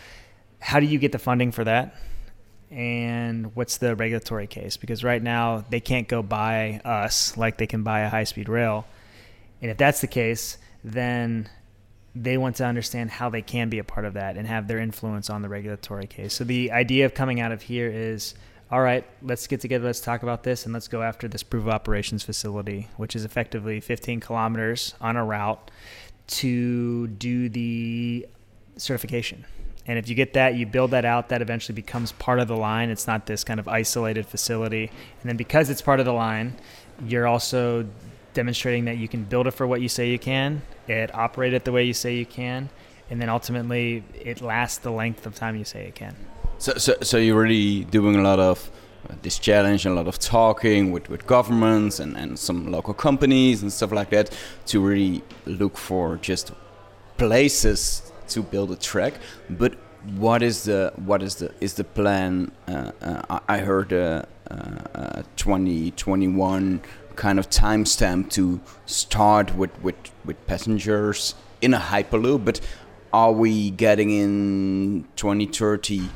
how 0.59 0.79
do 0.79 0.85
you 0.85 0.99
get 0.99 1.11
the 1.11 1.19
funding 1.19 1.51
for 1.51 1.63
that? 1.63 1.95
And 2.71 3.55
what's 3.55 3.77
the 3.77 3.95
regulatory 3.95 4.47
case? 4.47 4.77
Because 4.77 5.03
right 5.03 5.21
now 5.21 5.65
they 5.69 5.79
can't 5.79 6.07
go 6.07 6.21
buy 6.21 6.81
us 6.85 7.35
like 7.37 7.57
they 7.57 7.67
can 7.67 7.83
buy 7.83 8.01
a 8.01 8.09
high 8.09 8.25
speed 8.25 8.49
rail. 8.49 8.85
And 9.61 9.71
if 9.71 9.77
that's 9.77 10.01
the 10.01 10.07
case, 10.07 10.57
then 10.83 11.49
they 12.15 12.37
want 12.37 12.55
to 12.57 12.65
understand 12.65 13.11
how 13.11 13.29
they 13.29 13.41
can 13.41 13.69
be 13.69 13.79
a 13.79 13.83
part 13.83 14.05
of 14.05 14.13
that 14.13 14.37
and 14.37 14.47
have 14.47 14.67
their 14.67 14.79
influence 14.79 15.29
on 15.29 15.41
the 15.41 15.49
regulatory 15.49 16.07
case. 16.07 16.33
So 16.33 16.43
the 16.43 16.71
idea 16.71 17.05
of 17.05 17.13
coming 17.13 17.39
out 17.39 17.51
of 17.51 17.61
here 17.61 17.87
is 17.87 18.35
all 18.71 18.81
right, 18.81 19.03
let's 19.23 19.47
get 19.47 19.61
together, 19.61 19.85
let's 19.85 19.99
talk 19.99 20.21
about 20.21 20.43
this, 20.43 20.65
and 20.65 20.73
let's 20.73 20.87
go 20.87 21.01
after 21.01 21.27
this 21.27 21.41
proof 21.41 21.63
of 21.63 21.69
operations 21.69 22.21
facility, 22.21 22.87
which 22.97 23.15
is 23.15 23.25
effectively 23.25 23.79
15 23.79 24.19
kilometers 24.19 24.93
on 25.01 25.17
a 25.17 25.25
route 25.25 25.71
to 26.27 27.07
do 27.07 27.49
the 27.49 28.27
certification. 28.77 29.45
And 29.89 29.97
if 29.97 30.07
you 30.07 30.13
get 30.13 30.33
that, 30.33 30.53
you 30.53 30.67
build 30.67 30.91
that 30.91 31.03
out, 31.03 31.29
that 31.29 31.41
eventually 31.41 31.73
becomes 31.73 32.11
part 32.11 32.39
of 32.39 32.47
the 32.47 32.55
line. 32.55 32.91
It's 32.91 33.07
not 33.07 33.25
this 33.25 33.43
kind 33.43 33.59
of 33.59 33.67
isolated 33.67 34.27
facility. 34.27 34.83
And 34.83 35.29
then 35.29 35.35
because 35.35 35.71
it's 35.71 35.81
part 35.81 35.99
of 35.99 36.05
the 36.05 36.13
line, 36.13 36.57
you're 37.07 37.25
also 37.25 37.87
demonstrating 38.35 38.85
that 38.85 38.99
you 38.99 39.07
can 39.07 39.23
build 39.23 39.47
it 39.47 39.51
for 39.51 39.65
what 39.65 39.81
you 39.81 39.89
say 39.89 40.11
you 40.11 40.19
can, 40.19 40.61
it 40.87 41.09
operate 41.15 41.55
it 41.55 41.65
the 41.65 41.71
way 41.71 41.85
you 41.85 41.95
say 41.95 42.15
you 42.15 42.25
can, 42.27 42.69
and 43.09 43.19
then 43.19 43.29
ultimately 43.29 44.03
it 44.13 44.41
lasts 44.41 44.77
the 44.77 44.91
length 44.91 45.25
of 45.25 45.33
time 45.33 45.55
you 45.55 45.65
say 45.65 45.87
it 45.87 45.95
can. 45.95 46.15
So, 46.59 46.73
so, 46.73 46.93
so 47.01 47.17
you're 47.17 47.41
really 47.41 47.85
doing 47.85 48.15
a 48.15 48.21
lot 48.21 48.39
of 48.39 48.69
uh, 49.09 49.15
this 49.23 49.39
challenge, 49.39 49.87
and 49.87 49.93
a 49.93 49.95
lot 49.95 50.07
of 50.07 50.19
talking 50.19 50.91
with, 50.91 51.09
with 51.09 51.25
governments 51.25 51.99
and, 51.99 52.15
and 52.15 52.37
some 52.37 52.71
local 52.71 52.93
companies 52.93 53.63
and 53.63 53.73
stuff 53.73 53.91
like 53.91 54.11
that 54.11 54.37
to 54.67 54.79
really 54.79 55.23
look 55.47 55.79
for 55.79 56.17
just 56.17 56.51
places 57.17 58.03
to 58.29 58.41
build 58.41 58.71
a 58.71 58.75
track. 58.75 59.15
But 59.49 59.75
what 60.15 60.41
is 60.41 60.63
the 60.63 60.93
what 60.95 61.21
is 61.21 61.35
the 61.35 61.53
is 61.59 61.73
the 61.73 61.83
plan? 61.83 62.51
Uh, 62.67 62.91
uh, 63.01 63.39
I 63.47 63.59
heard 63.59 63.91
a 63.91 64.27
uh, 64.49 65.23
2021 65.35 66.81
kind 67.15 67.37
of 67.37 67.49
timestamp 67.49 68.29
to 68.31 68.61
start 68.85 69.55
with, 69.55 69.71
with 69.81 69.95
with 70.25 70.47
passengers 70.47 71.35
in 71.61 71.73
a 71.73 71.79
hyperloop, 71.79 72.45
but 72.45 72.61
are 73.11 73.31
we 73.31 73.71
getting 73.71 74.09
in 74.09 75.05
2030 75.15 76.09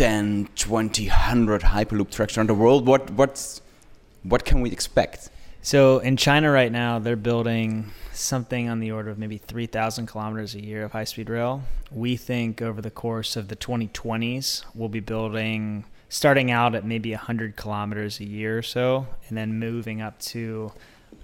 10, 0.00 0.48
20, 0.54 1.08
100 1.08 1.60
Hyperloop 1.60 2.10
tracks 2.10 2.38
around 2.38 2.48
the 2.48 2.54
world. 2.54 2.86
What 2.86 3.10
what's 3.10 3.60
what 4.22 4.46
can 4.46 4.60
we 4.60 4.70
expect? 4.70 5.28
So 5.62 5.98
in 5.98 6.16
China 6.16 6.50
right 6.50 6.72
now, 6.72 6.98
they're 6.98 7.16
building 7.16 7.92
something 8.20 8.68
on 8.68 8.80
the 8.80 8.90
order 8.92 9.10
of 9.10 9.18
maybe 9.18 9.38
3,000 9.38 10.06
kilometers 10.06 10.54
a 10.54 10.64
year 10.64 10.84
of 10.84 10.92
high-speed 10.92 11.30
rail. 11.30 11.62
We 11.90 12.16
think 12.16 12.62
over 12.62 12.80
the 12.80 12.90
course 12.90 13.36
of 13.36 13.48
the 13.48 13.56
2020s, 13.56 14.64
we'll 14.74 14.88
be 14.88 15.00
building 15.00 15.84
starting 16.08 16.50
out 16.50 16.74
at 16.74 16.84
maybe 16.84 17.12
100 17.12 17.56
kilometers 17.56 18.20
a 18.20 18.24
year 18.24 18.58
or 18.58 18.62
so, 18.62 19.06
and 19.28 19.36
then 19.36 19.58
moving 19.58 20.00
up 20.00 20.18
to 20.20 20.72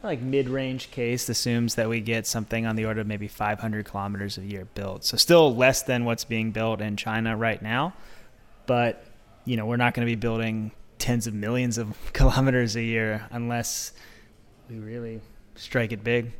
like 0.02 0.20
mid-range 0.20 0.90
case 0.90 1.28
assumes 1.28 1.74
that 1.74 1.88
we 1.88 2.00
get 2.00 2.26
something 2.26 2.66
on 2.66 2.76
the 2.76 2.84
order 2.84 3.00
of 3.00 3.06
maybe 3.06 3.26
500 3.26 3.84
kilometers 3.84 4.38
a 4.38 4.42
year 4.42 4.66
built. 4.74 5.04
So 5.04 5.16
still 5.16 5.54
less 5.54 5.82
than 5.82 6.04
what's 6.04 6.24
being 6.24 6.52
built 6.52 6.80
in 6.80 6.96
China 6.96 7.36
right 7.36 7.60
now 7.60 7.94
but 8.66 9.04
you 9.44 9.56
know 9.56 9.64
we're 9.64 9.76
not 9.76 9.94
going 9.94 10.06
to 10.06 10.10
be 10.10 10.16
building 10.16 10.72
tens 10.98 11.26
of 11.26 11.34
millions 11.34 11.78
of 11.78 11.96
kilometers 12.12 12.76
a 12.76 12.82
year 12.82 13.26
unless 13.30 13.92
we 14.68 14.78
really 14.78 15.20
strike 15.56 15.92
it 15.92 16.04
big. 16.04 16.32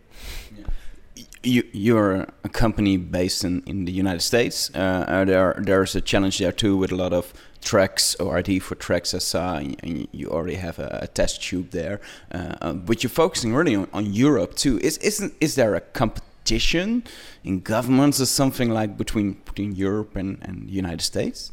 You, 1.43 1.63
you're 1.73 2.27
a 2.43 2.49
company 2.49 2.97
based 2.97 3.45
in, 3.45 3.63
in 3.67 3.85
the 3.85 3.93
United 3.93 4.23
States. 4.23 4.71
Uh, 4.75 5.25
there 5.25 5.55
there's 5.59 5.95
a 5.95 6.01
challenge 6.01 6.39
there 6.39 6.53
too 6.53 6.77
with 6.77 6.91
a 6.93 6.97
lot 6.97 7.13
of 7.13 7.33
tracks 7.63 8.15
or 8.17 8.37
ID 8.39 8.61
for 8.61 8.75
tracks 8.75 9.11
SI, 9.11 9.77
and 9.83 10.09
you 10.13 10.29
already 10.29 10.57
have 10.57 10.79
a, 10.79 11.01
a 11.03 11.07
test 11.07 11.43
tube 11.43 11.71
there. 11.71 12.01
Uh, 12.33 12.55
uh, 12.61 12.73
but 12.73 13.03
you're 13.03 13.11
focusing 13.11 13.55
really 13.55 13.77
on, 13.77 13.89
on 13.93 14.13
Europe 14.13 14.55
too. 14.55 14.79
Is 14.81 14.99
isn't 14.99 15.35
is 15.41 15.55
there 15.55 15.75
a 15.75 15.81
competition 15.81 17.05
in 17.45 17.61
governments 17.61 18.21
or 18.21 18.27
something 18.27 18.71
like 18.71 18.97
between 18.97 19.35
between 19.45 19.75
Europe 19.77 20.17
and, 20.17 20.39
and 20.43 20.69
the 20.69 20.73
United 20.73 21.03
States? 21.03 21.53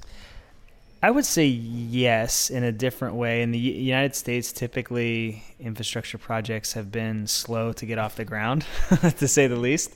I 1.03 1.11
would 1.11 1.25
say 1.25 1.47
yes 1.47 2.49
in 2.49 2.63
a 2.63 2.71
different 2.71 3.15
way. 3.15 3.41
In 3.41 3.51
the 3.51 3.59
United 3.59 4.15
States, 4.15 4.53
typically 4.53 5.43
infrastructure 5.59 6.17
projects 6.17 6.71
have 6.73 6.93
been 6.93 7.27
slow 7.27 7.73
to 7.73 7.85
get 7.85 7.97
off 7.97 8.15
the 8.15 8.23
ground, 8.23 8.65
to 9.17 9.27
say 9.27 9.47
the 9.47 9.57
least. 9.57 9.93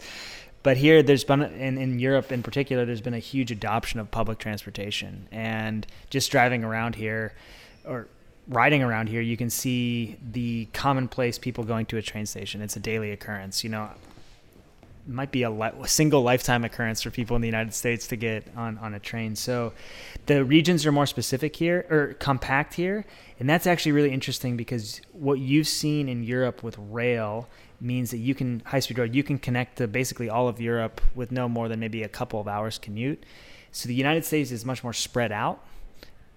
But 0.64 0.76
here, 0.76 1.02
there's 1.02 1.24
been, 1.24 1.44
in, 1.44 1.78
in 1.78 1.98
Europe 1.98 2.34
in 2.34 2.44
particular, 2.44 2.84
there's 2.84 3.00
been 3.00 3.14
a 3.14 3.20
huge 3.20 3.52
adoption 3.52 4.02
of 4.02 4.12
public 4.12 4.38
transportation. 4.38 5.30
And 5.32 5.88
just 6.10 6.30
driving 6.30 6.66
around 6.66 6.96
here, 6.96 7.34
or 7.86 8.10
riding 8.50 8.84
around 8.84 9.08
here, 9.08 9.22
you 9.22 9.38
can 9.38 9.50
see 9.50 10.18
the 10.34 10.66
commonplace 10.74 11.40
people 11.40 11.64
going 11.64 11.86
to 11.86 11.96
a 11.96 12.02
train 12.02 12.26
station. 12.26 12.62
It's 12.62 12.76
a 12.76 12.82
daily 12.82 13.12
occurrence. 13.12 13.64
You 13.64 13.70
know, 13.70 13.92
might 15.08 15.32
be 15.32 15.44
a, 15.44 15.50
li- 15.50 15.72
single 15.86 16.22
lifetime 16.22 16.64
occurrence 16.64 17.02
for 17.02 17.10
people 17.10 17.36
in 17.36 17.42
the 17.42 17.48
United 17.48 17.74
States 17.74 18.08
to 18.08 18.16
get 18.16 18.46
on, 18.56 18.78
on 18.80 18.94
a 18.94 19.00
train. 19.00 19.36
So 19.36 19.74
the 20.26 20.44
regions 20.44 20.86
are 20.86 20.92
more 20.92 21.06
specific 21.06 21.56
here 21.56 21.86
or 21.90 22.14
compact 22.16 22.74
here. 22.74 23.06
And 23.40 23.50
that's 23.50 23.68
actually 23.68 23.94
really 23.94 24.12
interesting 24.12 24.58
because 24.58 25.02
what 25.12 25.40
you've 25.40 25.68
seen 25.68 26.10
in 26.10 26.24
Europe 26.24 26.64
with 26.64 26.78
rail 26.78 27.48
means 27.80 28.12
that 28.12 28.18
you 28.18 28.36
can, 28.36 28.62
high 28.66 28.80
speed 28.80 28.98
road, 28.98 29.16
you 29.16 29.24
can 29.24 29.38
connect 29.38 29.78
to 29.78 29.88
basically 29.88 30.30
all 30.30 30.48
of 30.48 30.60
Europe 30.60 31.00
with 31.16 31.32
no 31.32 31.48
more 31.48 31.68
than 31.68 31.80
maybe 31.80 32.04
a 32.04 32.10
couple 32.10 32.40
of 32.42 32.48
hours 32.48 32.78
commute. 32.78 33.24
So 33.72 33.88
the 33.88 33.96
United 33.96 34.26
States 34.26 34.52
is 34.52 34.66
much 34.66 34.84
more 34.84 34.94
spread 34.94 35.32
out 35.32 35.64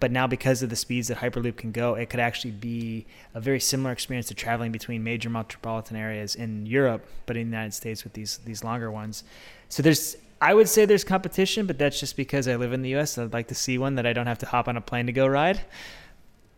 but 0.00 0.10
now, 0.10 0.26
because 0.26 0.62
of 0.62 0.70
the 0.70 0.76
speeds 0.76 1.08
that 1.08 1.18
Hyperloop 1.18 1.58
can 1.58 1.72
go, 1.72 1.94
it 1.94 2.08
could 2.08 2.20
actually 2.20 2.52
be 2.52 3.06
a 3.34 3.40
very 3.40 3.60
similar 3.60 3.92
experience 3.92 4.28
to 4.28 4.34
traveling 4.34 4.72
between 4.72 5.04
major 5.04 5.28
metropolitan 5.28 5.94
areas 5.94 6.34
in 6.34 6.64
Europe, 6.64 7.06
but 7.26 7.36
in 7.36 7.50
the 7.50 7.56
United 7.56 7.74
States 7.74 8.02
with 8.02 8.14
these 8.14 8.38
these 8.38 8.64
longer 8.64 8.90
ones. 8.90 9.24
So 9.68 9.82
there's, 9.82 10.16
I 10.40 10.54
would 10.54 10.70
say 10.70 10.86
there's 10.86 11.04
competition, 11.04 11.66
but 11.66 11.78
that's 11.78 12.00
just 12.00 12.16
because 12.16 12.48
I 12.48 12.56
live 12.56 12.72
in 12.72 12.80
the 12.80 12.88
U.S. 12.90 13.18
I'd 13.18 13.34
like 13.34 13.48
to 13.48 13.54
see 13.54 13.76
one 13.76 13.96
that 13.96 14.06
I 14.06 14.14
don't 14.14 14.26
have 14.26 14.38
to 14.38 14.46
hop 14.46 14.68
on 14.68 14.78
a 14.78 14.80
plane 14.80 15.04
to 15.04 15.12
go 15.12 15.26
ride. 15.26 15.60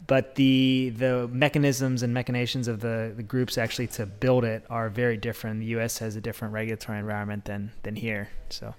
But 0.06 0.37
the 0.37 0.92
the 0.96 1.28
mechanisms 1.28 2.04
and 2.04 2.14
machinations 2.14 2.68
of 2.68 2.78
the, 2.78 3.12
the 3.16 3.22
groups 3.25 3.58
actually 3.58 3.88
to 3.88 4.06
build 4.06 4.44
it 4.44 4.64
are 4.70 4.88
very 4.88 5.16
different. 5.16 5.58
The 5.61 5.66
U.S. 5.76 5.99
has 5.99 6.14
a 6.14 6.20
different 6.20 6.54
regulatory 6.54 7.00
environment 7.00 7.44
than 7.46 7.72
than 7.82 7.96
here. 7.96 8.28
So 8.50 8.75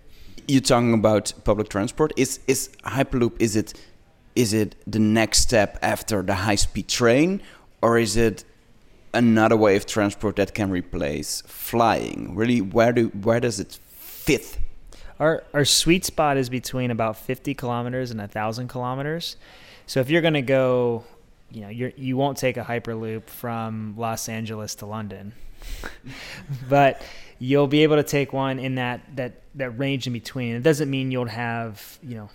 you're 0.47 0.61
talking 0.61 0.93
about 0.93 1.33
public 1.43 1.67
transport. 1.67 2.13
Is 2.15 2.39
is 2.47 2.69
Hyperloop? 2.85 3.33
Is 3.39 3.57
it 3.57 3.73
is 4.35 4.53
it 4.53 4.75
the 4.87 4.99
next 4.99 5.39
step 5.39 5.77
after 5.81 6.21
the 6.21 6.35
high 6.35 6.55
speed 6.55 6.87
train 6.87 7.41
or 7.81 7.97
is 7.97 8.17
it 8.17 8.43
another 9.13 9.55
way 9.55 9.75
of 9.75 9.85
transport 9.85 10.35
that 10.37 10.53
can 10.53 10.71
replace 10.71 11.41
flying? 11.45 12.35
Really 12.35 12.61
where 12.61 12.93
do 12.93 13.07
where 13.09 13.39
does 13.39 13.59
it 13.59 13.79
fit? 13.91 14.57
Our 15.19 15.43
our 15.53 15.65
sweet 15.65 16.05
spot 16.05 16.37
is 16.37 16.49
between 16.49 16.91
about 16.91 17.17
50 17.17 17.53
kilometers 17.53 18.11
and 18.11 18.19
1000 18.19 18.67
kilometers. 18.67 19.37
So 19.85 19.99
if 19.99 20.09
you're 20.09 20.21
going 20.21 20.33
to 20.33 20.41
go 20.41 21.03
you 21.51 21.61
know 21.61 21.69
you're 21.69 21.91
you 21.95 22.17
won't 22.17 22.37
take 22.37 22.57
a 22.57 22.63
hyperloop 22.63 23.27
from 23.27 23.93
Los 23.97 24.27
Angeles 24.27 24.75
to 24.75 24.85
London. 24.85 25.33
But 26.67 27.01
you'll 27.39 27.67
be 27.67 27.83
able 27.83 27.95
to 27.97 28.03
take 28.03 28.33
one 28.33 28.59
in 28.59 28.75
that 28.75 29.01
that 29.15 29.41
that 29.55 29.71
range 29.77 30.07
in 30.07 30.13
between. 30.13 30.55
It 30.55 30.63
doesn't 30.63 30.89
mean 30.89 31.11
you'll 31.11 31.25
have 31.25 31.99
you 32.01 32.15
know 32.15 32.29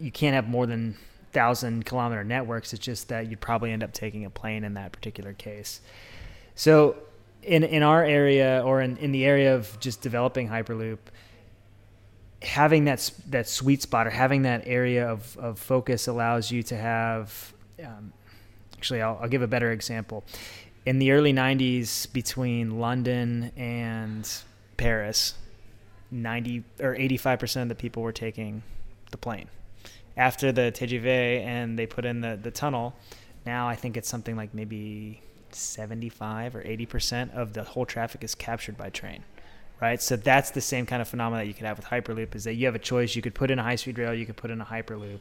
you 0.00 0.10
can't 0.10 0.34
have 0.34 0.48
more 0.48 0.66
than 0.66 0.96
thousand 1.36 1.84
kilometer 1.84 2.24
networks. 2.24 2.72
It's 2.72 2.82
just 2.82 3.08
that 3.08 3.28
you'd 3.28 3.42
probably 3.42 3.70
end 3.70 3.82
up 3.82 3.92
taking 3.92 4.24
a 4.24 4.30
plane 4.30 4.64
in 4.64 4.72
that 4.72 4.90
particular 4.90 5.34
case. 5.34 5.82
So 6.54 6.96
in 7.42 7.62
in 7.62 7.82
our 7.82 8.02
area 8.02 8.62
or 8.64 8.80
in, 8.80 8.96
in 8.96 9.12
the 9.12 9.26
area 9.26 9.54
of 9.54 9.78
just 9.78 10.00
developing 10.00 10.48
Hyperloop, 10.48 10.96
having 12.40 12.86
that 12.86 13.10
that 13.28 13.50
sweet 13.50 13.82
spot 13.82 14.06
or 14.06 14.10
having 14.10 14.42
that 14.42 14.62
area 14.64 15.06
of, 15.06 15.36
of 15.36 15.58
focus 15.58 16.08
allows 16.08 16.50
you 16.50 16.62
to 16.62 16.76
have. 16.76 17.52
Um, 17.84 18.14
actually, 18.74 19.02
I'll, 19.02 19.18
I'll 19.20 19.28
give 19.28 19.42
a 19.42 19.46
better 19.46 19.72
example. 19.72 20.24
In 20.86 20.98
the 20.98 21.10
early 21.10 21.34
'90s, 21.34 22.10
between 22.14 22.80
London 22.80 23.52
and 23.58 24.26
Paris, 24.78 25.34
90 26.10 26.64
or 26.80 26.94
85 26.94 27.38
percent 27.38 27.62
of 27.70 27.76
the 27.76 27.82
people 27.82 28.02
were 28.02 28.12
taking 28.12 28.62
the 29.10 29.18
plane 29.18 29.48
after 30.16 30.52
the 30.52 30.72
TGV 30.72 31.06
and 31.44 31.78
they 31.78 31.86
put 31.86 32.04
in 32.04 32.20
the, 32.20 32.38
the 32.40 32.50
tunnel, 32.50 32.94
now 33.44 33.68
I 33.68 33.74
think 33.74 33.96
it's 33.96 34.08
something 34.08 34.36
like 34.36 34.54
maybe 34.54 35.20
75 35.50 36.56
or 36.56 36.62
80% 36.62 37.34
of 37.34 37.52
the 37.52 37.64
whole 37.64 37.86
traffic 37.86 38.24
is 38.24 38.34
captured 38.34 38.76
by 38.76 38.90
train. 38.90 39.24
Right, 39.78 40.00
so 40.00 40.16
that's 40.16 40.52
the 40.52 40.62
same 40.62 40.86
kind 40.86 41.02
of 41.02 41.08
phenomenon 41.08 41.44
that 41.44 41.48
you 41.48 41.52
could 41.52 41.66
have 41.66 41.76
with 41.76 41.86
Hyperloop. 41.86 42.34
Is 42.34 42.44
that 42.44 42.54
you 42.54 42.64
have 42.64 42.74
a 42.74 42.78
choice? 42.78 43.14
You 43.14 43.20
could 43.20 43.34
put 43.34 43.50
in 43.50 43.58
a 43.58 43.62
high-speed 43.62 43.98
rail, 43.98 44.14
you 44.14 44.24
could 44.24 44.38
put 44.38 44.50
in 44.50 44.62
a 44.62 44.64
Hyperloop, 44.64 45.18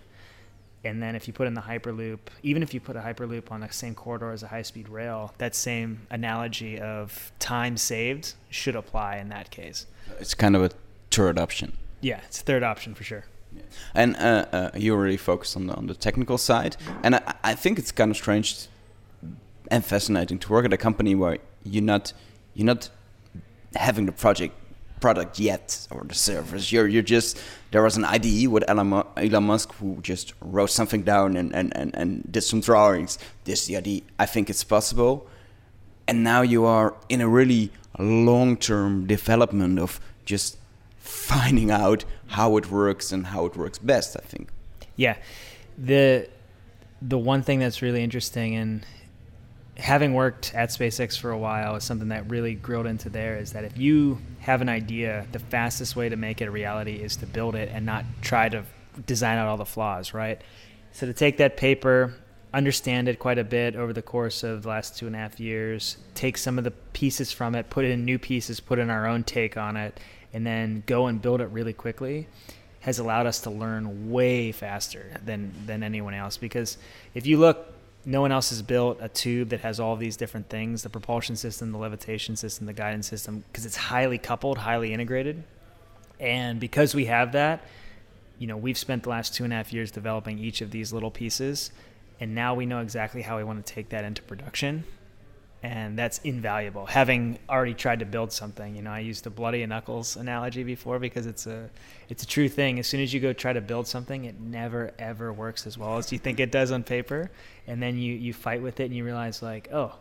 and 0.86 1.04
then 1.04 1.14
if 1.14 1.28
you 1.28 1.34
put 1.34 1.48
in 1.48 1.56
the 1.56 1.62
Hyperloop, 1.62 2.20
even 2.42 2.64
if 2.64 2.74
you 2.74 2.80
put 2.80 2.96
a 2.96 3.02
Hyperloop 3.02 3.52
on 3.52 3.60
the 3.60 3.72
same 3.72 3.96
corridor 3.96 4.32
as 4.32 4.44
a 4.44 4.48
high-speed 4.48 4.88
rail, 4.88 5.34
that 5.40 5.56
same 5.56 6.08
analogy 6.10 6.80
of 6.80 7.34
time 7.38 7.76
saved 7.76 8.36
should 8.50 8.78
apply 8.78 9.18
in 9.18 9.28
that 9.28 9.50
case. 9.50 9.88
It's 10.20 10.34
kind 10.34 10.56
of 10.56 10.62
a 10.62 10.70
third 11.12 11.38
option. 11.38 11.76
Yeah, 12.00 12.22
it's 12.26 12.40
a 12.40 12.44
third 12.44 12.64
option 12.64 12.94
for 12.94 13.04
sure. 13.04 13.26
And 13.94 14.16
uh, 14.18 14.46
uh, 14.52 14.70
you 14.76 14.96
really 14.96 15.18
focus 15.18 15.56
on 15.56 15.68
the, 15.68 15.76
on 15.76 15.88
the 15.88 15.96
technical 15.96 16.38
side, 16.38 16.78
and 17.04 17.16
I, 17.16 17.34
I 17.44 17.56
think 17.56 17.80
it's 17.80 17.92
kind 17.92 18.12
of 18.12 18.18
strange 18.18 18.68
and 19.72 19.84
fascinating 19.84 20.40
to 20.40 20.52
work 20.52 20.66
at 20.66 20.74
a 20.74 20.78
company 20.78 21.16
where 21.16 21.38
you're 21.64 21.84
not 21.84 22.14
you're 22.54 22.66
not 22.66 22.90
having 23.76 24.06
the 24.06 24.12
project 24.12 24.54
product 25.00 25.40
yet 25.40 25.88
or 25.92 26.04
the 26.04 26.16
service. 26.16 26.72
You're 26.72 26.88
you're 26.88 27.04
just 27.04 27.40
there 27.72 27.84
was 27.84 27.98
an 27.98 28.06
idea 28.06 28.50
with 28.50 28.64
Elon 28.70 29.44
Musk 29.44 29.74
who 29.76 30.00
just 30.02 30.34
wrote 30.40 30.70
something 30.70 31.04
down 31.04 31.36
and, 31.36 31.54
and, 31.54 31.76
and, 31.76 31.94
and 31.96 32.32
did 32.32 32.42
some 32.42 32.62
drawings. 32.62 33.20
This 33.44 33.62
is 33.62 33.68
the 33.68 33.78
idea. 33.78 34.02
I 34.18 34.26
think 34.26 34.50
it's 34.50 34.64
possible. 34.64 35.28
And 36.08 36.24
now 36.24 36.42
you 36.42 36.66
are 36.66 36.96
in 37.10 37.22
a 37.22 37.28
really 37.28 37.72
long 38.00 38.58
term 38.58 39.08
development 39.08 39.80
of 39.80 40.00
just 40.26 40.58
finding 40.98 41.70
out 41.70 42.06
how 42.28 42.58
it 42.58 42.70
works 42.72 43.12
and 43.12 43.28
how 43.28 43.46
it 43.46 43.56
works 43.56 43.78
best, 43.78 44.16
I 44.18 44.26
think. 44.26 44.50
Yeah. 44.96 45.18
The 45.78 46.30
the 47.02 47.18
one 47.18 47.44
thing 47.44 47.60
that's 47.60 47.82
really 47.82 48.04
interesting 48.04 48.56
and 48.56 48.86
having 49.78 50.14
worked 50.14 50.54
at 50.56 50.70
SpaceX 50.70 51.20
for 51.20 51.32
a 51.32 51.38
while 51.38 51.76
is 51.76 51.84
something 51.84 52.08
that 52.08 52.30
really 52.30 52.56
grilled 52.56 52.86
into 52.86 53.10
there 53.10 53.38
is 53.38 53.52
that 53.52 53.66
if 53.66 53.78
you 53.78 54.20
have 54.40 54.62
an 54.62 54.70
idea, 54.70 55.28
the 55.32 55.40
fastest 55.40 55.96
way 55.96 56.08
to 56.08 56.16
make 56.16 56.42
it 56.42 56.48
a 56.48 56.52
reality 56.52 56.96
is 56.96 57.18
to 57.18 57.26
build 57.26 57.56
it 57.56 57.70
and 57.74 57.86
not 57.86 58.06
try 58.22 58.48
to 58.48 58.64
design 59.06 59.38
out 59.38 59.48
all 59.48 59.58
the 59.58 59.66
flaws, 59.66 60.14
right? 60.14 60.42
So 60.94 61.06
to 61.06 61.14
take 61.14 61.38
that 61.38 61.58
paper, 61.58 62.14
understand 62.54 63.10
it 63.10 63.20
quite 63.20 63.38
a 63.38 63.44
bit 63.44 63.76
over 63.76 63.92
the 63.92 64.02
course 64.02 64.44
of 64.44 64.64
the 64.64 64.70
last 64.70 64.98
two 64.98 65.08
and 65.08 65.16
a 65.16 65.20
half 65.20 65.42
years, 65.42 65.98
take 66.14 66.38
some 66.38 66.58
of 66.58 66.64
the 66.64 66.72
pieces 66.72 67.34
from 67.34 67.54
it, 67.54 67.70
put 67.70 67.84
in 67.84 68.06
new 68.06 68.18
pieces, 68.18 68.62
put 68.62 68.80
in 68.80 68.90
our 68.90 69.06
own 69.06 69.24
take 69.24 69.58
on 69.58 69.76
it, 69.76 70.00
and 70.36 70.46
then 70.46 70.84
go 70.86 71.08
and 71.08 71.22
build 71.22 71.40
it 71.40 71.46
really 71.46 71.72
quickly 71.72 72.28
has 72.82 73.00
allowed 73.00 73.26
us 73.26 73.40
to 73.40 73.50
learn 73.50 74.12
way 74.12 74.52
faster 74.52 75.06
than 75.24 75.54
than 75.66 75.82
anyone 75.82 76.14
else. 76.14 76.36
Because 76.36 76.78
if 77.16 77.26
you 77.26 77.40
look 77.40 77.72
no 78.04 78.22
one 78.22 78.32
else 78.34 78.50
has 78.50 78.62
built 78.62 79.00
a 79.02 79.10
tube 79.10 79.50
that 79.50 79.62
has 79.62 79.80
all 79.80 79.96
these 79.96 80.18
different 80.18 80.48
things 80.50 80.84
the 80.84 80.90
propulsion 80.90 81.36
system 81.38 81.72
the 81.72 81.78
levitation 81.78 82.36
system 82.36 82.68
the 82.68 82.74
guidance 82.74 83.08
system 83.08 83.44
because 83.48 83.66
it's 83.66 83.78
highly 83.78 84.18
coupled 84.18 84.58
highly 84.58 84.94
integrated. 84.94 85.42
And 86.20 86.60
because 86.60 86.94
we 86.94 87.06
have 87.06 87.32
that 87.32 87.64
you 88.38 88.46
know 88.46 88.58
we've 88.58 88.78
spent 88.78 89.04
the 89.04 89.10
last 89.10 89.34
two 89.34 89.46
and 89.46 89.54
a 89.54 89.56
half 89.56 89.72
years 89.72 89.90
developing 89.90 90.38
each 90.38 90.60
of 90.60 90.70
these 90.70 90.92
little 90.92 91.12
pieces 91.12 91.72
and 92.20 92.36
now 92.36 92.54
we 92.54 92.66
know 92.66 92.80
exactly 92.80 93.22
how 93.22 93.38
we 93.38 93.46
want 93.46 93.66
to 93.66 93.74
take 93.74 93.88
that 93.90 94.04
into 94.04 94.22
production 94.22 94.84
and 95.64 95.98
that's 95.98 96.20
invaluable. 96.20 96.86
Having 96.86 97.40
already 97.50 97.74
tried 97.74 98.00
to 98.00 98.06
build 98.06 98.32
something, 98.32 98.76
you 98.76 98.82
know, 98.82 98.92
I 98.92 99.00
used 99.00 99.24
the 99.24 99.30
bloody 99.30 99.66
knuckles 99.66 100.16
analogy 100.16 100.64
before 100.64 101.00
because 101.00 101.26
it's 101.26 101.48
a 101.48 101.70
it's 102.10 102.24
a 102.24 102.28
true 102.28 102.50
thing. 102.50 102.78
As 102.80 102.88
soon 102.88 103.02
as 103.02 103.14
you 103.14 103.20
go 103.20 103.34
try 103.34 103.54
to 103.54 103.62
build 103.62 103.88
something, 103.88 104.26
it 104.26 104.40
never 104.40 104.92
ever 105.00 105.34
works 105.34 105.66
as 105.66 105.78
well 105.78 105.98
as 105.98 106.12
you 106.12 106.20
think 106.20 106.40
it 106.40 106.52
does 106.52 106.72
on 106.72 106.84
paper, 106.84 107.32
and 107.68 107.82
then 107.82 107.98
you 107.98 108.14
you 108.14 108.34
fight 108.34 108.62
with 108.62 108.80
it 108.80 108.86
and 108.86 108.96
you 108.96 109.04
realize 109.04 109.42
like, 109.42 109.70
oh, 109.74 109.96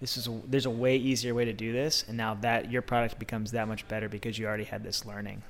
this 0.00 0.16
is 0.16 0.26
a, 0.26 0.40
there's 0.46 0.66
a 0.66 0.70
way 0.70 0.96
easier 0.96 1.34
way 1.34 1.44
to 1.44 1.52
do 1.52 1.72
this, 1.72 2.04
and 2.08 2.16
now 2.16 2.34
that 2.34 2.70
your 2.70 2.82
product 2.82 3.18
becomes 3.18 3.52
that 3.52 3.68
much 3.68 3.86
better 3.86 4.08
because 4.08 4.38
you 4.38 4.46
already 4.46 4.64
had 4.64 4.82
this 4.82 5.04
learning. 5.04 5.42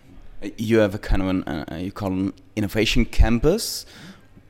You 0.57 0.79
have 0.79 0.95
a 0.95 0.99
kind 0.99 1.23
of 1.23 1.29
an 1.29 1.45
uh, 1.45 1.79
you 1.81 1.93
call 1.93 2.13
an 2.13 2.33
innovation 2.57 3.05
campus 3.05 3.87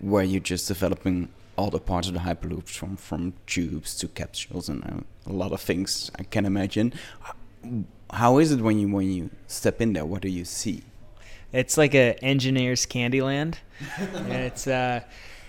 where 0.00 0.25
you're 0.25 0.40
just 0.40 0.66
developing 0.66 1.28
all 1.60 1.70
the 1.70 1.78
parts 1.78 2.08
of 2.08 2.14
the 2.14 2.20
hyperloops 2.20 2.70
from 2.70 2.96
from 2.96 3.34
tubes 3.46 3.94
to 3.98 4.08
capsules 4.08 4.68
and 4.68 4.82
uh, 4.84 5.30
a 5.30 5.32
lot 5.32 5.52
of 5.52 5.60
things 5.60 6.10
I 6.18 6.22
can 6.22 6.46
imagine. 6.46 6.92
How 8.10 8.38
is 8.38 8.50
it 8.50 8.60
when 8.60 8.78
you 8.78 8.88
when 8.88 9.10
you 9.10 9.30
step 9.46 9.80
in 9.80 9.92
there? 9.92 10.06
What 10.06 10.22
do 10.22 10.28
you 10.28 10.44
see? 10.44 10.82
It's 11.52 11.76
like 11.76 11.94
a 11.94 12.16
engineer's 12.24 12.86
candy 12.86 13.20
land. 13.20 13.58
it's 14.42 14.66
uh, 14.66 15.00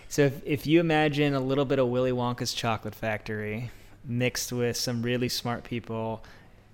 so 0.10 0.24
if, 0.24 0.34
if 0.46 0.68
you 0.68 0.80
imagine 0.82 1.34
a 1.34 1.40
little 1.40 1.66
bit 1.66 1.80
of 1.80 1.88
Willy 1.88 2.12
Wonka's 2.12 2.54
chocolate 2.54 2.96
factory 2.96 3.72
mixed 4.04 4.52
with 4.52 4.76
some 4.76 5.02
really 5.02 5.30
smart 5.30 5.64
people 5.64 6.24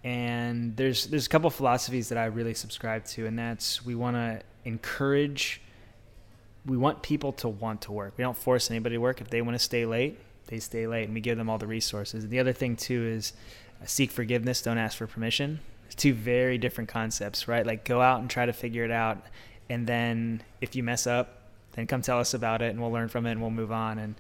and 0.04 0.76
there's 0.78 1.08
there's 1.08 1.28
a 1.28 1.30
couple 1.30 1.50
philosophies 1.50 2.10
that 2.10 2.18
I 2.18 2.26
really 2.26 2.54
subscribe 2.54 3.06
to 3.14 3.28
and 3.28 3.38
that's 3.38 3.86
we 3.86 3.94
want 3.94 4.16
to 4.16 4.42
encourage 4.66 5.62
we 6.68 6.78
want 6.78 7.02
people 7.02 7.32
to 7.32 7.48
want 7.48 7.82
to 7.84 7.92
work. 7.92 8.14
We 8.18 8.24
don't 8.24 8.38
force 8.38 8.70
anybody 8.70 8.96
to 8.96 9.02
work. 9.02 9.22
If 9.22 9.30
they 9.30 9.42
want 9.42 9.56
to 9.56 9.64
stay 9.64 9.86
late, 9.86 10.20
they 10.48 10.60
stay 10.60 10.86
late, 10.86 11.06
and 11.06 11.14
we 11.14 11.22
give 11.22 11.38
them 11.38 11.50
all 11.50 11.58
the 11.58 11.68
resources. 11.68 12.24
And 12.24 12.32
the 12.32 12.40
other 12.40 12.54
thing 12.54 12.76
too 12.76 13.06
is 13.06 13.34
uh, 13.82 13.86
seek 13.86 14.12
forgiveness, 14.12 14.62
don't 14.62 14.78
ask 14.78 14.98
for 14.98 15.08
permission. 15.08 15.60
It's 15.86 15.96
two 15.96 16.14
very 16.14 16.58
different 16.58 16.90
concepts, 16.90 17.48
right? 17.48 17.66
Like 17.66 17.86
go 17.86 18.02
out 18.02 18.20
and 18.20 18.30
try 18.30 18.46
to 18.46 18.54
figure 18.54 18.84
it 18.84 18.92
out, 18.92 19.24
and 19.70 19.88
then 19.88 20.44
if 20.62 20.76
you 20.76 20.84
mess 20.84 21.08
up, 21.08 21.42
then 21.74 21.88
come 21.88 22.02
tell 22.02 22.20
us 22.20 22.34
about 22.34 22.62
it, 22.62 22.72
and 22.72 22.82
we'll 22.82 22.92
learn 22.92 23.08
from 23.08 23.26
it, 23.26 23.32
and 23.32 23.42
we'll 23.42 23.50
move 23.50 23.72
on. 23.72 23.98
And 23.98 24.16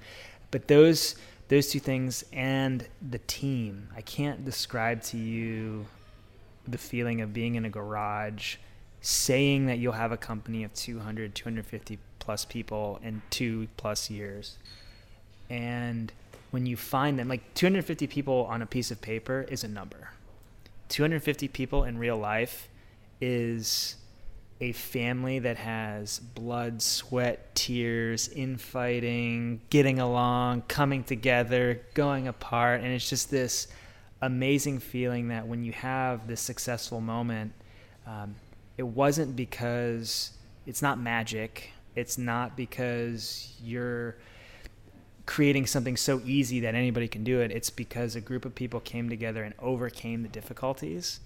but 0.49 0.67
those 0.67 1.15
those 1.49 1.67
two 1.67 1.79
things 1.79 2.23
and 2.31 2.87
the 3.09 3.19
team, 3.19 3.89
I 3.95 4.01
can't 4.01 4.45
describe 4.45 5.01
to 5.03 5.17
you 5.17 5.85
the 6.67 6.77
feeling 6.77 7.21
of 7.21 7.33
being 7.33 7.55
in 7.55 7.65
a 7.65 7.69
garage 7.69 8.57
saying 9.01 9.67
that 9.67 9.77
you'll 9.77 9.93
have 9.93 10.11
a 10.11 10.17
company 10.17 10.63
of 10.63 10.73
200 10.73 11.33
250 11.33 11.99
plus 12.27 12.43
people 12.43 12.99
in 13.01 13.21
two 13.29 13.69
plus 13.77 14.09
years. 14.09 14.57
And 15.49 16.11
when 16.51 16.65
you 16.65 16.75
find 16.75 17.17
them, 17.17 17.29
like 17.29 17.53
250 17.53 18.05
people 18.07 18.45
on 18.49 18.61
a 18.61 18.65
piece 18.65 18.91
of 18.91 18.99
paper 18.99 19.45
is 19.47 19.63
a 19.63 19.67
number. 19.69 20.09
250 20.89 21.47
people 21.47 21.85
in 21.85 21.97
real 21.97 22.17
life 22.17 22.67
is 23.21 23.95
a 24.59 24.73
family 24.73 25.39
that 25.39 25.55
has 25.55 26.19
blood, 26.19 26.81
sweat, 26.81 27.55
tears, 27.55 28.27
infighting, 28.27 29.61
getting 29.69 29.99
along, 29.99 30.63
coming 30.63 31.05
together, 31.05 31.79
going 31.93 32.27
apart. 32.27 32.81
And 32.81 32.91
it's 32.91 33.09
just 33.09 33.31
this 33.31 33.69
amazing 34.21 34.79
feeling 34.79 35.29
that 35.29 35.47
when 35.47 35.63
you 35.63 35.71
have 35.71 36.27
this 36.27 36.41
successful 36.41 36.99
moment, 36.99 37.53
um, 38.05 38.35
it 38.77 38.83
wasn't 38.85 39.37
because 39.37 40.31
it's 40.65 40.81
not 40.81 40.99
magic 40.99 41.71
it's 41.97 42.17
not 42.17 42.55
because 42.55 43.55
you're 43.63 44.15
creating 45.25 45.65
something 45.65 45.97
so 45.97 46.21
easy 46.23 46.59
that 46.59 46.75
anybody 46.75 47.07
can 47.07 47.23
do 47.23 47.41
it. 47.41 47.51
It's 47.51 47.71
because 47.71 48.15
a 48.15 48.21
group 48.21 48.45
of 48.45 48.53
people 48.53 48.79
came 48.79 49.09
together 49.09 49.43
and 49.43 49.55
overcame 49.57 50.21
the 50.21 50.29
difficulties. 50.29 51.19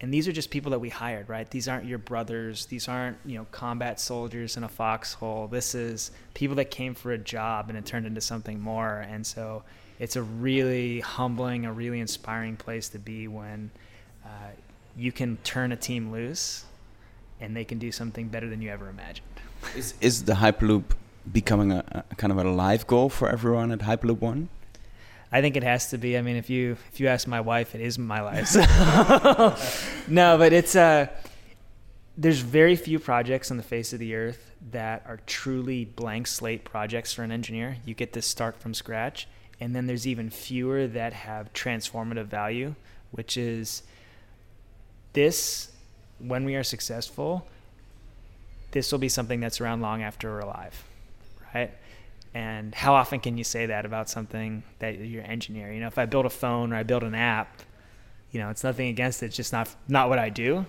And 0.00 0.14
these 0.14 0.28
are 0.28 0.32
just 0.32 0.50
people 0.50 0.70
that 0.70 0.78
we 0.78 0.90
hired, 0.90 1.28
right? 1.28 1.50
These 1.50 1.66
aren't 1.66 1.86
your 1.86 1.98
brothers. 1.98 2.66
These 2.66 2.86
aren't, 2.86 3.18
you 3.26 3.36
know, 3.36 3.46
combat 3.50 3.98
soldiers 3.98 4.56
in 4.56 4.62
a 4.62 4.68
foxhole. 4.68 5.48
This 5.48 5.74
is 5.74 6.12
people 6.34 6.54
that 6.56 6.70
came 6.70 6.94
for 6.94 7.10
a 7.10 7.18
job 7.18 7.68
and 7.68 7.76
it 7.76 7.84
turned 7.84 8.06
into 8.06 8.20
something 8.20 8.60
more. 8.60 9.00
And 9.00 9.26
so 9.26 9.64
it's 9.98 10.14
a 10.14 10.22
really 10.22 11.00
humbling, 11.00 11.66
a 11.66 11.72
really 11.72 11.98
inspiring 11.98 12.56
place 12.56 12.88
to 12.90 12.98
be 13.00 13.26
when 13.26 13.72
uh, 14.24 14.52
you 14.96 15.10
can 15.10 15.36
turn 15.38 15.72
a 15.72 15.76
team 15.76 16.12
loose 16.12 16.64
and 17.40 17.56
they 17.56 17.64
can 17.64 17.80
do 17.80 17.90
something 17.90 18.28
better 18.28 18.48
than 18.48 18.62
you 18.62 18.70
ever 18.70 18.88
imagined. 18.88 19.26
Is 19.76 19.94
is 20.00 20.24
the 20.24 20.34
Hyperloop 20.34 20.84
becoming 21.30 21.72
a, 21.72 22.04
a, 22.10 22.14
kind 22.16 22.32
of 22.32 22.38
a 22.38 22.44
live 22.44 22.86
goal 22.86 23.08
for 23.08 23.28
everyone 23.28 23.70
at 23.72 23.80
Hyperloop 23.80 24.20
One? 24.20 24.48
I 25.30 25.40
think 25.40 25.56
it 25.56 25.62
has 25.62 25.90
to 25.90 25.98
be. 25.98 26.18
I 26.18 26.22
mean, 26.22 26.36
if 26.36 26.50
you 26.50 26.76
if 26.92 27.00
you 27.00 27.08
ask 27.08 27.26
my 27.26 27.40
wife, 27.40 27.74
it 27.74 27.80
is 27.80 27.98
my 27.98 28.20
life. 28.20 28.54
no, 30.08 30.36
but 30.36 30.52
it's 30.52 30.76
uh 30.76 31.06
there's 32.16 32.40
very 32.40 32.76
few 32.76 32.98
projects 32.98 33.50
on 33.50 33.56
the 33.56 33.62
face 33.62 33.92
of 33.94 33.98
the 33.98 34.14
earth 34.14 34.52
that 34.70 35.02
are 35.06 35.20
truly 35.26 35.86
blank 35.86 36.26
slate 36.26 36.64
projects 36.64 37.12
for 37.12 37.22
an 37.22 37.32
engineer. 37.32 37.78
You 37.86 37.94
get 37.94 38.12
to 38.12 38.22
start 38.22 38.60
from 38.60 38.74
scratch, 38.74 39.26
and 39.58 39.74
then 39.74 39.86
there's 39.86 40.06
even 40.06 40.28
fewer 40.28 40.86
that 40.86 41.14
have 41.14 41.52
transformative 41.54 42.26
value, 42.26 42.74
which 43.10 43.38
is 43.38 43.82
this 45.14 45.72
when 46.18 46.44
we 46.44 46.54
are 46.54 46.62
successful 46.62 47.46
this 48.72 48.90
will 48.90 48.98
be 48.98 49.08
something 49.08 49.40
that's 49.40 49.60
around 49.60 49.80
long 49.80 50.02
after 50.02 50.30
we're 50.30 50.40
alive, 50.40 50.84
right? 51.54 51.70
And 52.34 52.74
how 52.74 52.94
often 52.94 53.20
can 53.20 53.36
you 53.36 53.44
say 53.44 53.66
that 53.66 53.84
about 53.84 54.08
something 54.08 54.62
that 54.78 54.98
you're 54.98 55.22
engineering? 55.22 55.74
You 55.74 55.80
know, 55.82 55.86
if 55.86 55.98
I 55.98 56.06
build 56.06 56.26
a 56.26 56.30
phone 56.30 56.72
or 56.72 56.76
I 56.76 56.82
build 56.82 57.02
an 57.04 57.14
app, 57.14 57.60
you 58.30 58.40
know, 58.40 58.48
it's 58.48 58.64
nothing 58.64 58.88
against 58.88 59.22
it. 59.22 59.26
It's 59.26 59.36
just 59.36 59.52
not 59.52 59.74
not 59.86 60.08
what 60.08 60.18
I 60.18 60.30
do. 60.30 60.64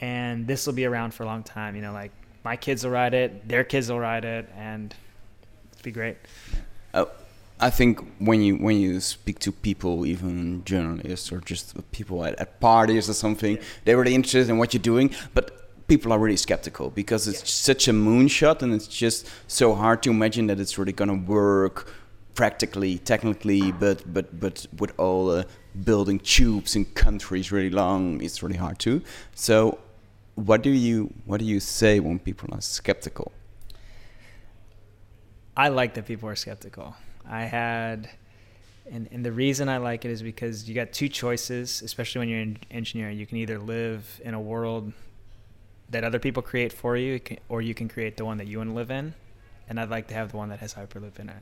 And 0.00 0.46
this 0.46 0.66
will 0.66 0.74
be 0.74 0.84
around 0.84 1.14
for 1.14 1.22
a 1.22 1.26
long 1.26 1.42
time. 1.42 1.74
You 1.74 1.82
know, 1.82 1.92
like 1.92 2.12
my 2.44 2.56
kids 2.56 2.84
will 2.84 2.92
ride 2.92 3.14
it, 3.14 3.48
their 3.48 3.64
kids 3.64 3.90
will 3.90 4.00
ride 4.00 4.26
it, 4.26 4.50
and 4.56 4.94
it'll 5.72 5.82
be 5.82 5.92
great. 5.92 6.18
Oh, 6.92 7.08
I 7.58 7.70
think 7.70 8.00
when 8.18 8.42
you 8.42 8.56
when 8.56 8.76
you 8.78 9.00
speak 9.00 9.38
to 9.40 9.52
people, 9.52 10.04
even 10.04 10.62
journalists 10.64 11.32
or 11.32 11.40
just 11.40 11.90
people 11.92 12.22
at, 12.24 12.38
at 12.38 12.60
parties 12.60 13.08
or 13.08 13.14
something, 13.14 13.56
yeah. 13.56 13.62
they're 13.84 13.96
really 13.96 14.14
interested 14.14 14.50
in 14.50 14.58
what 14.58 14.74
you're 14.74 14.82
doing. 14.82 15.14
But 15.32 15.61
people 15.92 16.10
are 16.10 16.18
really 16.18 16.38
skeptical 16.38 16.88
because 16.88 17.28
it's 17.28 17.40
yeah. 17.40 17.70
such 17.70 17.86
a 17.86 17.92
moonshot 17.92 18.62
and 18.62 18.72
it's 18.72 18.88
just 19.04 19.28
so 19.46 19.74
hard 19.74 20.02
to 20.02 20.08
imagine 20.08 20.46
that 20.46 20.58
it's 20.58 20.78
really 20.78 20.96
going 21.00 21.12
to 21.16 21.20
work 21.38 21.76
practically 22.34 22.96
technically 23.12 23.70
but 23.72 23.98
but 24.14 24.26
but 24.40 24.66
with 24.80 24.92
all 24.98 25.26
the 25.26 25.46
building 25.90 26.18
tubes 26.34 26.74
in 26.78 26.82
countries 27.06 27.52
really 27.52 27.74
long 27.82 28.22
it's 28.22 28.42
really 28.42 28.56
hard 28.56 28.78
to 28.78 29.02
so 29.34 29.78
what 30.48 30.62
do 30.62 30.70
you 30.70 31.12
what 31.26 31.38
do 31.42 31.46
you 31.54 31.60
say 31.60 32.00
when 32.00 32.18
people 32.18 32.48
are 32.52 32.62
skeptical 32.62 33.30
i 35.64 35.68
like 35.68 35.92
that 35.92 36.06
people 36.06 36.26
are 36.26 36.38
skeptical 36.46 36.96
i 37.42 37.42
had 37.42 38.08
And, 38.94 39.08
and 39.14 39.24
the 39.24 39.30
reason 39.46 39.68
I 39.68 39.78
like 39.90 40.04
it 40.04 40.10
is 40.10 40.22
because 40.22 40.54
you 40.68 40.74
got 40.74 40.88
two 41.00 41.08
choices, 41.08 41.82
especially 41.82 42.18
when 42.18 42.28
you're 42.28 42.46
an 42.50 42.58
engineer. 42.80 43.10
You 43.10 43.26
can 43.28 43.38
either 43.38 43.58
live 43.58 44.02
in 44.24 44.34
a 44.34 44.40
world 44.40 44.92
that 45.92 46.04
other 46.04 46.18
people 46.18 46.42
create 46.42 46.72
for 46.72 46.96
you, 46.96 47.20
or 47.48 47.62
you 47.62 47.74
can 47.74 47.88
create 47.88 48.16
the 48.16 48.24
one 48.24 48.38
that 48.38 48.48
you 48.48 48.58
want 48.58 48.70
to 48.70 48.74
live 48.74 48.90
in. 48.90 49.14
And 49.68 49.78
I'd 49.78 49.90
like 49.90 50.08
to 50.08 50.14
have 50.14 50.32
the 50.32 50.36
one 50.36 50.48
that 50.48 50.58
has 50.58 50.74
Hyperloop 50.74 51.18
in 51.18 51.28
it. 51.28 51.36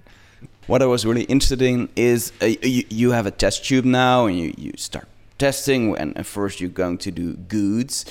What 0.67 0.83
I 0.83 0.87
was 0.87 1.05
really 1.05 1.25
interested 1.25 1.63
in 1.63 1.89
is 1.97 2.33
uh, 2.43 2.47
you, 2.47 2.85
you 2.89 3.11
have 3.13 3.27
a 3.27 3.31
test 3.31 3.65
tube 3.65 3.85
now, 3.85 4.27
and 4.27 4.39
you, 4.39 4.55
you 4.57 4.73
start 4.77 5.09
testing, 5.39 5.97
and 5.97 6.17
at 6.17 6.27
first 6.27 6.61
you're 6.61 6.71
going 6.71 6.99
to 6.99 7.11
do 7.11 7.35
goods, 7.35 8.05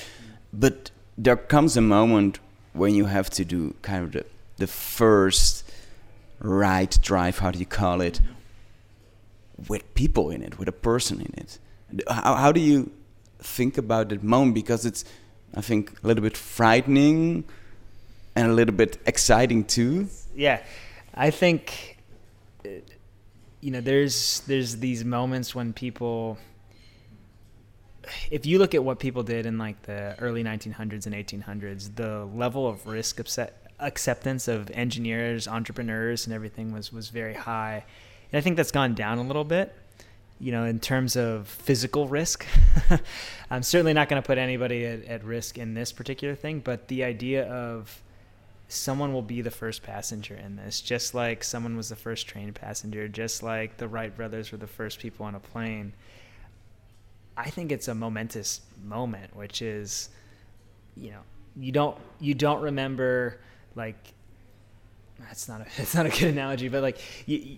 but 0.52 0.92
there 1.18 1.38
comes 1.38 1.78
a 1.78 1.82
moment 1.82 2.40
when 2.74 2.96
you 2.96 3.06
have 3.06 3.30
to 3.30 3.46
do 3.46 3.76
kind 3.82 4.04
of 4.04 4.12
the, 4.12 4.26
the 4.58 4.68
first 4.68 5.70
right 6.40 6.98
drive, 7.02 7.40
how 7.40 7.52
do 7.52 7.60
you 7.60 7.66
call 7.66 8.02
it, 8.02 8.22
with 9.68 9.94
people 9.94 10.32
in 10.32 10.42
it, 10.42 10.58
with 10.58 10.68
a 10.68 10.74
person 10.74 11.20
in 11.22 11.34
it. 11.38 11.60
How, 12.10 12.36
how 12.36 12.52
do 12.52 12.62
you 12.62 12.92
think 13.40 13.78
about 13.78 14.10
that 14.10 14.24
moment? 14.24 14.56
Because 14.56 14.86
it's, 14.86 15.04
I 15.56 15.62
think, 15.62 15.92
a 16.04 16.08
little 16.08 16.24
bit 16.24 16.38
frightening 16.38 17.44
and 18.36 18.52
a 18.52 18.54
little 18.54 18.76
bit 18.76 18.98
exciting 19.06 19.66
too. 19.66 20.08
Yeah, 20.36 20.62
I 21.14 21.32
think, 21.32 21.98
uh, 22.66 22.70
you 23.62 23.72
know, 23.72 23.82
there's 23.82 24.42
there's 24.42 24.78
these 24.78 25.04
moments 25.04 25.54
when 25.54 25.74
people 25.74 26.38
if 28.32 28.46
you 28.46 28.60
look 28.60 28.74
at 28.74 28.84
what 28.84 29.00
people 29.00 29.24
did 29.24 29.46
in 29.46 29.58
like 29.58 29.82
the 29.84 30.16
early 30.20 30.44
1900s 30.44 31.06
and 31.06 31.16
1800s, 31.16 31.96
the 31.96 32.26
level 32.26 32.68
of 32.68 32.86
risk 32.88 33.20
acceptance 33.80 34.48
of 34.48 34.70
engineers, 34.72 35.48
entrepreneurs, 35.48 36.26
and 36.26 36.34
everything 36.34 36.72
was 36.72 36.92
was 36.94 37.10
very 37.10 37.34
high. 37.34 37.86
And 38.32 38.38
I 38.38 38.42
think 38.42 38.58
that's 38.58 38.72
gone 38.72 38.94
down 38.94 39.18
a 39.18 39.24
little 39.24 39.44
bit. 39.44 39.76
You 40.40 40.52
know, 40.54 40.64
in 40.64 40.80
terms 40.80 41.16
of 41.16 41.48
physical 41.48 42.08
risk, 42.08 42.46
I'm 43.50 43.64
certainly 43.64 43.94
not 43.94 44.08
going 44.08 44.22
to 44.22 44.26
put 44.26 44.38
anybody 44.38 44.86
at, 44.86 45.04
at 45.06 45.24
risk 45.24 45.58
in 45.58 45.74
this 45.74 45.92
particular 45.92 46.36
thing. 46.36 46.60
But 46.60 46.88
the 46.88 47.04
idea 47.04 47.46
of 47.52 48.02
someone 48.70 49.12
will 49.12 49.24
be 49.24 49.42
the 49.42 49.52
first 49.52 49.84
passenger 49.84 50.36
in 50.36 50.56
this, 50.56 50.80
just 50.80 51.14
like 51.14 51.44
someone 51.44 51.76
was 51.76 51.90
the 51.90 51.96
first 51.96 52.28
train 52.28 52.54
passenger, 52.54 53.08
just 53.08 53.44
like 53.44 53.78
the 53.78 53.88
Wright 53.88 54.16
brothers 54.16 54.52
were 54.52 54.60
the 54.60 54.68
first 54.68 55.00
people 55.00 55.26
on 55.26 55.36
a 55.36 55.40
plane. 55.40 55.94
I 57.36 57.50
think 57.50 57.72
it's 57.72 57.88
a 57.88 57.96
momentous 57.96 58.62
moment, 58.84 59.36
which 59.36 59.62
is, 59.62 60.10
you 60.96 61.12
know, 61.12 61.22
you 61.58 61.72
don't 61.72 61.98
you 62.20 62.34
don't 62.34 62.62
remember 62.62 63.40
like 63.76 64.14
that's 65.20 65.48
not 65.48 65.62
a 65.62 65.66
it's 65.78 65.96
not 65.96 66.06
a 66.06 66.10
good 66.10 66.30
analogy, 66.30 66.70
but 66.70 66.82
like 66.84 67.00
you 67.28 67.58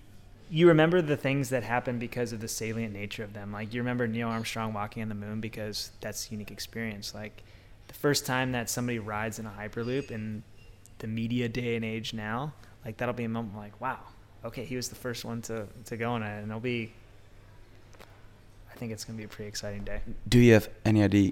you 0.51 0.67
remember 0.67 1.01
the 1.01 1.15
things 1.15 1.49
that 1.49 1.63
happened 1.63 2.01
because 2.01 2.33
of 2.33 2.41
the 2.41 2.47
salient 2.47 2.93
nature 2.93 3.23
of 3.23 3.33
them. 3.33 3.53
Like 3.53 3.73
you 3.73 3.79
remember 3.79 4.05
Neil 4.05 4.27
Armstrong 4.27 4.73
walking 4.73 5.01
on 5.01 5.07
the 5.07 5.15
moon 5.15 5.39
because 5.39 5.91
that's 6.01 6.27
a 6.27 6.31
unique 6.31 6.51
experience. 6.51 7.15
Like 7.15 7.41
the 7.87 7.93
first 7.93 8.25
time 8.25 8.51
that 8.51 8.69
somebody 8.69 8.99
rides 8.99 9.39
in 9.39 9.45
a 9.45 9.53
hyperloop 9.57 10.11
in 10.11 10.43
the 10.99 11.07
media 11.07 11.47
day 11.47 11.77
and 11.77 11.85
age 11.85 12.13
now, 12.13 12.51
like 12.83 12.97
that'll 12.97 13.13
be 13.13 13.23
a 13.23 13.29
moment 13.29 13.55
like, 13.55 13.79
wow, 13.79 13.99
okay, 14.43 14.65
he 14.65 14.75
was 14.75 14.89
the 14.89 14.95
first 14.95 15.23
one 15.23 15.41
to 15.43 15.67
to 15.85 15.95
go 15.95 16.11
on 16.11 16.21
it, 16.21 16.39
and 16.39 16.49
it'll 16.49 16.59
be. 16.59 16.91
I 18.69 18.75
think 18.75 18.91
it's 18.91 19.05
gonna 19.05 19.17
be 19.17 19.23
a 19.23 19.29
pretty 19.29 19.47
exciting 19.47 19.85
day. 19.85 20.01
Do 20.27 20.37
you 20.37 20.51
have 20.53 20.67
any 20.83 21.01
idea 21.01 21.31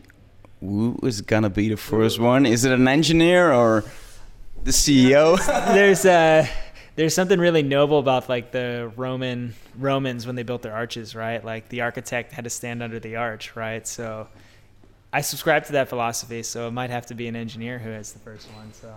who 0.61 0.97
is 1.03 1.19
gonna 1.19 1.49
be 1.49 1.67
the 1.67 1.77
first 1.77 2.19
one? 2.19 2.45
Is 2.45 2.63
it 2.63 2.71
an 2.71 2.87
engineer 2.87 3.51
or 3.51 3.83
the 4.63 4.71
CEO? 4.71 5.37
There's 5.73 6.05
a. 6.05 6.39
Uh, 6.39 6.47
there's 6.99 7.15
something 7.15 7.39
really 7.39 7.63
noble 7.63 7.97
about 7.97 8.27
like 8.27 8.51
the 8.51 8.91
Roman 8.97 9.55
Romans 9.77 10.27
when 10.27 10.35
they 10.35 10.43
built 10.43 10.63
their 10.63 10.73
arches, 10.73 11.15
right? 11.15 11.41
Like 11.41 11.69
the 11.69 11.79
architect 11.79 12.33
had 12.33 12.43
to 12.43 12.49
stand 12.49 12.83
under 12.83 12.99
the 12.99 13.15
arch, 13.15 13.55
right? 13.55 13.87
So 13.87 14.27
I 15.13 15.21
subscribe 15.21 15.63
to 15.67 15.71
that 15.71 15.87
philosophy. 15.87 16.43
So 16.43 16.67
it 16.67 16.71
might 16.71 16.89
have 16.89 17.05
to 17.05 17.15
be 17.15 17.29
an 17.29 17.37
engineer 17.37 17.79
who 17.79 17.89
has 17.89 18.11
the 18.11 18.19
first 18.19 18.49
one. 18.51 18.73
So 18.73 18.93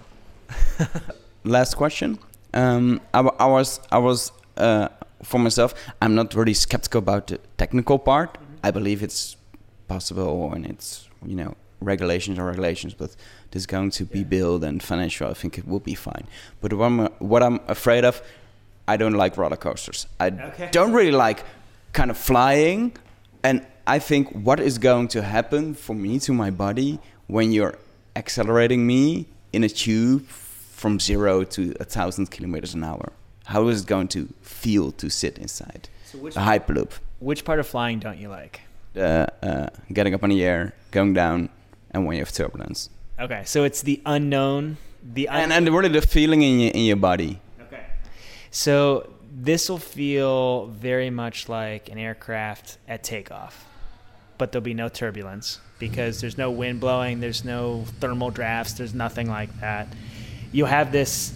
last 1.45 1.75
question. 1.75 2.19
Um, 2.53 3.01
I, 3.15 3.21
I, 3.21 3.47
was 3.47 3.79
I 3.93 3.99
was 3.99 4.33
uh, 4.57 4.89
for 5.23 5.39
myself. 5.39 5.73
I'm 6.03 6.17
not 6.17 6.35
really 6.35 6.55
skeptical 6.55 6.99
about 6.99 7.29
the 7.29 7.39
technical 7.57 8.01
part. 8.01 8.35
Mm-hmm. 8.35 8.67
I 8.67 8.73
believe 8.73 9.05
it's 9.05 9.37
possible 9.87 10.53
and 10.53 10.67
it's 10.67 11.09
you 11.25 11.37
know 11.37 11.55
regulations 11.83 12.39
are 12.39 12.47
regulations, 12.47 12.95
but 12.95 13.11
this 13.51 13.63
is 13.63 13.67
going 13.67 13.91
to 13.93 14.05
be 14.05 14.25
built 14.25 14.65
and 14.65 14.83
financial. 14.83 15.29
I 15.31 15.35
think 15.35 15.59
it 15.59 15.67
will 15.67 15.81
be 15.81 15.95
fine. 15.95 16.27
But 16.61 16.73
what 16.73 16.87
I'm, 16.87 16.99
what 17.19 17.43
I'm 17.43 17.61
afraid 17.69 18.05
of, 18.05 18.23
I 18.89 18.97
don't 18.97 19.15
like 19.15 19.37
roller 19.37 19.57
coasters. 19.57 20.07
I 20.19 20.29
okay. 20.29 20.69
don't 20.73 20.93
really 20.93 21.13
like 21.13 21.45
kind 21.93 22.11
of 22.11 22.19
flying, 22.19 22.97
and 23.43 23.65
I 23.87 23.99
think 23.99 24.31
what 24.31 24.61
is 24.61 24.79
going 24.79 25.09
to 25.09 25.23
happen 25.23 25.75
for 25.75 25.95
me 25.95 26.19
to 26.21 26.33
my 26.33 26.51
body 26.51 26.99
when 27.27 27.53
you're 27.53 27.79
accelerating 28.17 28.87
me 28.87 29.27
in 29.53 29.65
a 29.65 29.69
tube 29.69 30.27
from 30.27 30.99
zero 30.99 31.45
to 31.45 31.75
a 31.81 31.85
thousand 31.85 32.31
kilometers 32.31 32.75
an 32.75 32.85
hour. 32.85 33.13
How 33.45 33.69
is 33.69 33.83
it 33.83 33.87
going 33.87 34.09
to 34.09 34.29
feel 34.43 34.93
to 34.93 35.11
sit 35.11 35.39
inside 35.39 35.89
so 36.05 36.27
a 36.27 36.31
hyperloop? 36.31 36.93
Which 37.21 37.45
part 37.45 37.59
of 37.59 37.67
flying 37.67 37.99
don't 37.99 38.19
you 38.19 38.29
like? 38.29 38.61
Uh, 38.97 39.27
uh, 39.43 39.69
getting 39.93 40.15
up 40.15 40.23
in 40.23 40.31
the 40.31 40.45
air, 40.45 40.75
going 40.91 41.15
down, 41.15 41.49
and 41.93 42.07
when 42.07 42.17
you 42.17 42.23
have 42.23 42.33
turbulence. 42.33 42.91
Okay, 43.21 43.43
so 43.45 43.65
it's 43.65 43.83
the 43.83 44.01
unknown, 44.07 44.79
the 45.03 45.29
un- 45.29 45.53
and 45.53 45.53
and 45.53 45.75
really 45.75 45.89
the 45.89 46.03
feeling 46.03 46.43
in 46.43 46.61
your 46.61 46.71
in 46.73 46.85
your 46.85 46.97
body. 46.97 47.41
Okay, 47.61 47.85
so 48.51 49.09
this 49.35 49.69
will 49.69 49.79
feel 49.79 50.67
very 50.67 51.11
much 51.11 51.49
like 51.49 51.89
an 51.89 51.99
aircraft 51.99 52.79
at 52.89 53.03
takeoff, 53.03 53.67
but 54.39 54.53
there'll 54.53 54.63
be 54.63 54.75
no 54.75 54.89
turbulence 54.89 55.61
because 55.79 56.21
there's 56.21 56.39
no 56.39 56.51
wind 56.51 56.81
blowing, 56.81 57.21
there's 57.21 57.45
no 57.45 57.85
thermal 58.01 58.31
drafts, 58.31 58.75
there's 58.75 58.95
nothing 58.95 59.29
like 59.29 59.61
that. 59.61 59.89
You'll 60.53 60.69
have 60.69 60.93
this. 60.93 61.35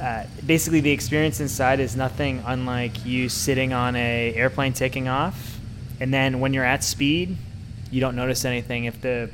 Uh, 0.00 0.24
basically, 0.44 0.80
the 0.80 0.90
experience 0.90 1.38
inside 1.38 1.78
is 1.78 1.94
nothing 1.94 2.42
unlike 2.46 3.04
you 3.06 3.28
sitting 3.28 3.72
on 3.72 3.94
a 3.94 4.34
airplane 4.34 4.72
taking 4.72 5.06
off, 5.06 5.58
and 6.00 6.12
then 6.12 6.40
when 6.40 6.52
you're 6.52 6.64
at 6.64 6.82
speed, 6.82 7.36
you 7.90 8.00
don't 8.00 8.16
notice 8.16 8.44
anything. 8.44 8.86
If 8.86 9.00
the 9.00 9.30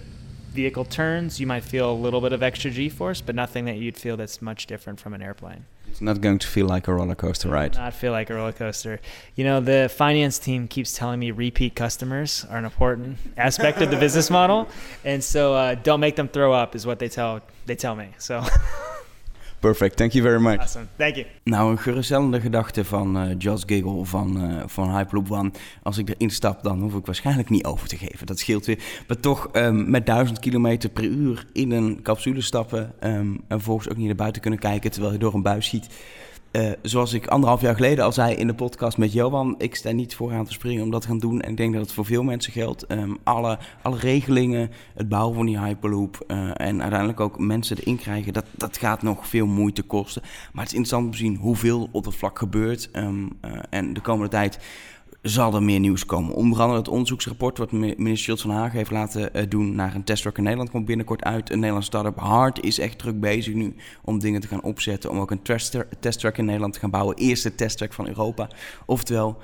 vehicle 0.50 0.84
turns, 0.84 1.40
you 1.40 1.46
might 1.46 1.64
feel 1.64 1.90
a 1.90 1.94
little 1.94 2.20
bit 2.20 2.32
of 2.32 2.42
extra 2.42 2.70
G-force, 2.70 3.20
but 3.20 3.34
nothing 3.34 3.64
that 3.66 3.76
you'd 3.76 3.96
feel 3.96 4.16
that's 4.16 4.42
much 4.42 4.66
different 4.66 5.00
from 5.00 5.14
an 5.14 5.22
airplane. 5.22 5.64
It's 5.88 6.00
not 6.00 6.20
going 6.20 6.38
to 6.38 6.46
feel 6.46 6.66
like 6.66 6.86
a 6.88 6.94
roller 6.94 7.14
coaster, 7.14 7.48
right? 7.48 7.74
Not 7.74 7.94
feel 7.94 8.12
like 8.12 8.30
a 8.30 8.34
roller 8.34 8.52
coaster. 8.52 9.00
You 9.34 9.44
know, 9.44 9.60
the 9.60 9.88
finance 9.94 10.38
team 10.38 10.68
keeps 10.68 10.92
telling 10.92 11.18
me 11.18 11.30
repeat 11.30 11.74
customers 11.74 12.44
are 12.50 12.58
an 12.58 12.64
important 12.64 13.18
aspect 13.36 13.80
of 13.80 13.90
the 13.90 13.96
business 13.96 14.30
model, 14.30 14.68
and 15.04 15.22
so 15.22 15.54
uh, 15.54 15.74
don't 15.74 16.00
make 16.00 16.16
them 16.16 16.28
throw 16.28 16.52
up 16.52 16.74
is 16.74 16.86
what 16.86 16.98
they 16.98 17.08
tell 17.08 17.40
they 17.66 17.76
tell 17.76 17.96
me. 17.96 18.10
So. 18.18 18.44
Perfect, 19.60 19.96
thank 19.96 20.12
you 20.12 20.24
very 20.24 20.40
much. 20.40 20.58
Awesome, 20.58 20.86
thank 20.96 21.14
you. 21.14 21.26
Nou, 21.44 21.70
een 21.70 21.78
geruststellende 21.78 22.40
gedachte 22.40 22.84
van 22.84 23.22
uh, 23.22 23.34
Josh 23.38 23.62
Giggle 23.66 24.04
van, 24.04 24.50
uh, 24.50 24.62
van 24.66 24.96
Hyperloop 24.96 25.30
One. 25.30 25.50
Als 25.82 25.98
ik 25.98 26.08
erin 26.08 26.30
stap, 26.30 26.62
dan 26.62 26.80
hoef 26.80 26.94
ik 26.94 27.06
waarschijnlijk 27.06 27.50
niet 27.50 27.64
over 27.64 27.88
te 27.88 27.96
geven. 27.96 28.26
Dat 28.26 28.38
scheelt 28.38 28.66
weer. 28.66 28.78
Maar 29.06 29.20
toch 29.20 29.48
um, 29.52 29.90
met 29.90 30.06
1000 30.06 30.38
km 30.38 30.88
per 30.92 31.04
uur 31.04 31.46
in 31.52 31.70
een 31.70 32.02
capsule 32.02 32.40
stappen... 32.40 32.92
Um, 33.00 33.40
en 33.48 33.56
vervolgens 33.56 33.88
ook 33.88 33.96
niet 33.96 34.06
naar 34.06 34.14
buiten 34.14 34.42
kunnen 34.42 34.60
kijken 34.60 34.90
terwijl 34.90 35.12
je 35.12 35.18
door 35.18 35.34
een 35.34 35.42
buis 35.42 35.66
schiet... 35.66 35.88
Uh, 36.52 36.70
zoals 36.82 37.12
ik 37.12 37.26
anderhalf 37.26 37.60
jaar 37.60 37.74
geleden 37.74 38.04
al 38.04 38.12
zei 38.12 38.34
in 38.34 38.46
de 38.46 38.54
podcast 38.54 38.98
met 38.98 39.12
Johan, 39.12 39.54
ik 39.58 39.74
sta 39.74 39.90
niet 39.90 40.14
vooraan 40.14 40.44
te 40.44 40.52
springen 40.52 40.82
om 40.82 40.90
dat 40.90 41.00
te 41.00 41.08
gaan 41.08 41.18
doen. 41.18 41.40
En 41.40 41.50
ik 41.50 41.56
denk 41.56 41.72
dat 41.72 41.82
het 41.82 41.92
voor 41.92 42.04
veel 42.04 42.22
mensen 42.22 42.52
geldt. 42.52 42.92
Um, 42.92 43.18
alle, 43.22 43.58
alle 43.82 43.98
regelingen, 43.98 44.70
het 44.94 45.08
bouwen 45.08 45.34
van 45.34 45.46
die 45.46 45.60
Hyperloop 45.60 46.24
uh, 46.26 46.50
en 46.54 46.80
uiteindelijk 46.80 47.20
ook 47.20 47.38
mensen 47.38 47.76
erin 47.78 47.96
krijgen, 47.96 48.32
dat, 48.32 48.44
dat 48.56 48.78
gaat 48.78 49.02
nog 49.02 49.28
veel 49.28 49.46
moeite 49.46 49.82
kosten. 49.82 50.22
Maar 50.22 50.62
het 50.64 50.72
is 50.72 50.78
interessant 50.78 51.04
om 51.04 51.10
te 51.10 51.16
zien 51.16 51.36
hoeveel 51.36 51.88
op 51.92 52.04
het 52.04 52.16
vlak 52.16 52.38
gebeurt. 52.38 52.90
Um, 52.92 53.38
uh, 53.44 53.50
en 53.70 53.92
de 53.92 54.00
komende 54.00 54.30
tijd 54.30 54.58
zal 55.22 55.54
er 55.54 55.62
meer 55.62 55.80
nieuws 55.80 56.06
komen. 56.06 56.34
Onder 56.34 56.60
andere 56.60 56.78
het 56.78 56.88
onderzoeksrapport 56.88 57.58
wat 57.58 57.72
minister 57.72 58.16
Schultz 58.16 58.42
van 58.42 58.50
Hagen 58.50 58.76
heeft 58.76 58.90
laten 58.90 59.30
uh, 59.32 59.42
doen 59.48 59.74
naar 59.74 59.94
een 59.94 60.04
testtrack 60.04 60.36
in 60.36 60.42
Nederland 60.42 60.70
komt 60.70 60.86
binnenkort 60.86 61.24
uit. 61.24 61.50
Een 61.50 61.58
Nederlands 61.58 61.86
start-up 61.86 62.18
Hard 62.18 62.60
is 62.62 62.78
echt 62.78 62.98
druk 62.98 63.20
bezig 63.20 63.54
nu 63.54 63.74
om 64.04 64.18
dingen 64.18 64.40
te 64.40 64.46
gaan 64.46 64.62
opzetten. 64.62 65.10
Om 65.10 65.18
ook 65.18 65.30
een 65.30 65.42
testtrack 66.00 66.38
in 66.38 66.44
Nederland 66.44 66.72
te 66.72 66.78
gaan 66.78 66.90
bouwen. 66.90 67.16
Eerste 67.16 67.54
testtrack 67.54 67.92
van 67.92 68.06
Europa. 68.08 68.48
Oftewel, 68.86 69.38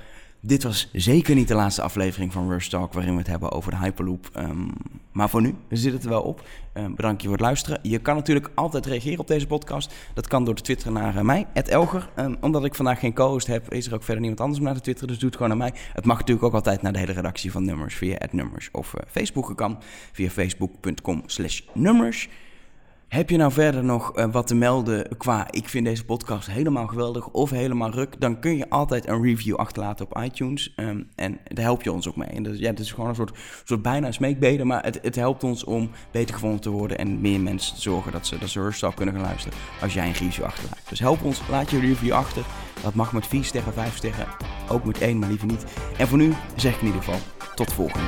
dit 0.47 0.63
was 0.63 0.89
zeker 0.93 1.35
niet 1.35 1.49
de 1.49 1.55
laatste 1.55 1.83
aflevering 1.83 2.33
van 2.33 2.51
Rush 2.51 2.69
Talk 2.69 2.93
waarin 2.93 3.13
we 3.13 3.19
het 3.19 3.27
hebben 3.27 3.53
over 3.53 3.71
de 3.71 3.77
Hyperloop. 3.77 4.31
Um, 4.37 4.73
maar 5.13 5.29
voor 5.29 5.43
nu 5.43 5.55
zit 5.71 5.93
het 5.93 6.05
er 6.05 6.09
wel 6.09 6.23
op. 6.23 6.47
Um, 6.75 6.95
bedankt 6.95 7.23
je 7.23 7.29
voor 7.29 7.37
het 7.37 7.47
luisteren. 7.47 7.79
Je 7.83 7.99
kan 7.99 8.15
natuurlijk 8.15 8.51
altijd 8.55 8.87
reageren 8.87 9.19
op 9.19 9.27
deze 9.27 9.47
podcast. 9.47 9.95
Dat 10.15 10.29
kan 10.29 10.45
door 10.45 10.55
te 10.55 10.63
twitteren 10.63 10.93
naar 10.93 11.15
uh, 11.15 11.21
mij, 11.21 11.47
Elger. 11.53 12.09
Um, 12.19 12.37
omdat 12.41 12.65
ik 12.65 12.75
vandaag 12.75 12.99
geen 12.99 13.15
co-host 13.15 13.47
heb, 13.47 13.73
is 13.73 13.87
er 13.87 13.95
ook 13.95 14.03
verder 14.03 14.21
niemand 14.21 14.41
anders 14.41 14.59
om 14.59 14.65
naar 14.65 14.75
te 14.75 14.81
twitteren. 14.81 15.09
Dus 15.09 15.19
doe 15.19 15.29
het 15.29 15.39
gewoon 15.39 15.59
naar 15.59 15.71
mij. 15.71 15.81
Het 15.93 16.05
mag 16.05 16.19
natuurlijk 16.19 16.47
ook 16.47 16.55
altijd 16.55 16.83
naar 16.83 16.93
de 16.93 16.99
hele 16.99 17.13
redactie 17.13 17.53
van 17.53 17.65
Nummers 17.65 17.95
via 17.95 18.19
Nummers. 18.31 18.69
Of 18.73 18.95
uh, 18.95 19.01
Facebooken 19.11 19.55
kan 19.55 19.79
via 20.13 20.29
facebook.com 20.29 21.23
slash 21.27 21.61
nummers. 21.73 22.29
Heb 23.09 23.31
je 23.31 23.37
nou 23.37 23.53
verder 23.53 23.85
nog 23.85 24.19
uh, 24.19 24.25
wat 24.33 24.47
te 24.47 24.55
melden 24.55 25.16
qua 25.16 25.47
ik 25.51 25.69
vind 25.69 25.85
deze 25.85 26.05
podcast 26.05 26.51
helemaal 26.51 26.87
geweldig 26.87 27.29
of 27.29 27.51
helemaal 27.51 27.90
ruk, 27.90 28.21
dan 28.21 28.40
kun 28.40 28.57
je 28.57 28.71
altijd 28.71 29.09
een 29.09 29.23
review 29.23 29.55
achterlaten 29.55 30.07
op 30.07 30.23
iTunes. 30.23 30.73
Um, 30.77 31.09
en 31.14 31.38
daar 31.45 31.64
help 31.64 31.83
je 31.83 31.92
ons 31.92 32.09
ook 32.09 32.16
mee. 32.16 32.29
En 32.29 32.59
ja, 32.59 32.71
het 32.71 32.79
is 32.79 32.92
gewoon 32.92 33.09
een 33.09 33.14
soort, 33.14 33.38
soort 33.64 33.83
bijna 33.83 34.12
smeekbeden, 34.12 34.66
maar 34.66 34.85
het, 34.85 34.99
het 35.03 35.14
helpt 35.14 35.45
ons 35.45 35.64
om 35.64 35.90
beter 36.11 36.35
gevonden 36.35 36.61
te 36.61 36.71
worden 36.71 36.99
en 36.99 37.21
meer 37.21 37.40
mensen 37.40 37.75
te 37.75 37.81
zorgen 37.81 38.12
dat 38.12 38.27
ze, 38.27 38.38
dat 38.38 38.49
ze 38.49 38.90
kunnen 38.95 39.14
gaan 39.14 39.25
luisteren 39.25 39.59
als 39.81 39.95
jij 39.95 40.07
een 40.07 40.12
review 40.12 40.45
achterlaat. 40.45 40.88
Dus 40.88 40.99
help 40.99 41.23
ons, 41.23 41.42
laat 41.51 41.71
je 41.71 41.81
review 41.81 42.12
achter. 42.12 42.45
Dat 42.83 42.95
mag 42.95 43.12
met 43.12 43.27
4 43.27 43.45
sterren, 43.45 43.73
5 43.73 43.97
sterren, 43.97 44.27
ook 44.69 44.85
met 44.85 44.99
1, 44.99 45.19
maar 45.19 45.29
liever 45.29 45.47
niet. 45.47 45.64
En 45.99 46.09
voor 46.09 46.19
nu 46.19 46.33
zeg 46.57 46.75
ik 46.75 46.81
in 46.81 46.87
ieder 46.87 47.03
geval 47.03 47.21
tot 47.55 47.69
de 47.69 47.75
volgende. 47.75 48.07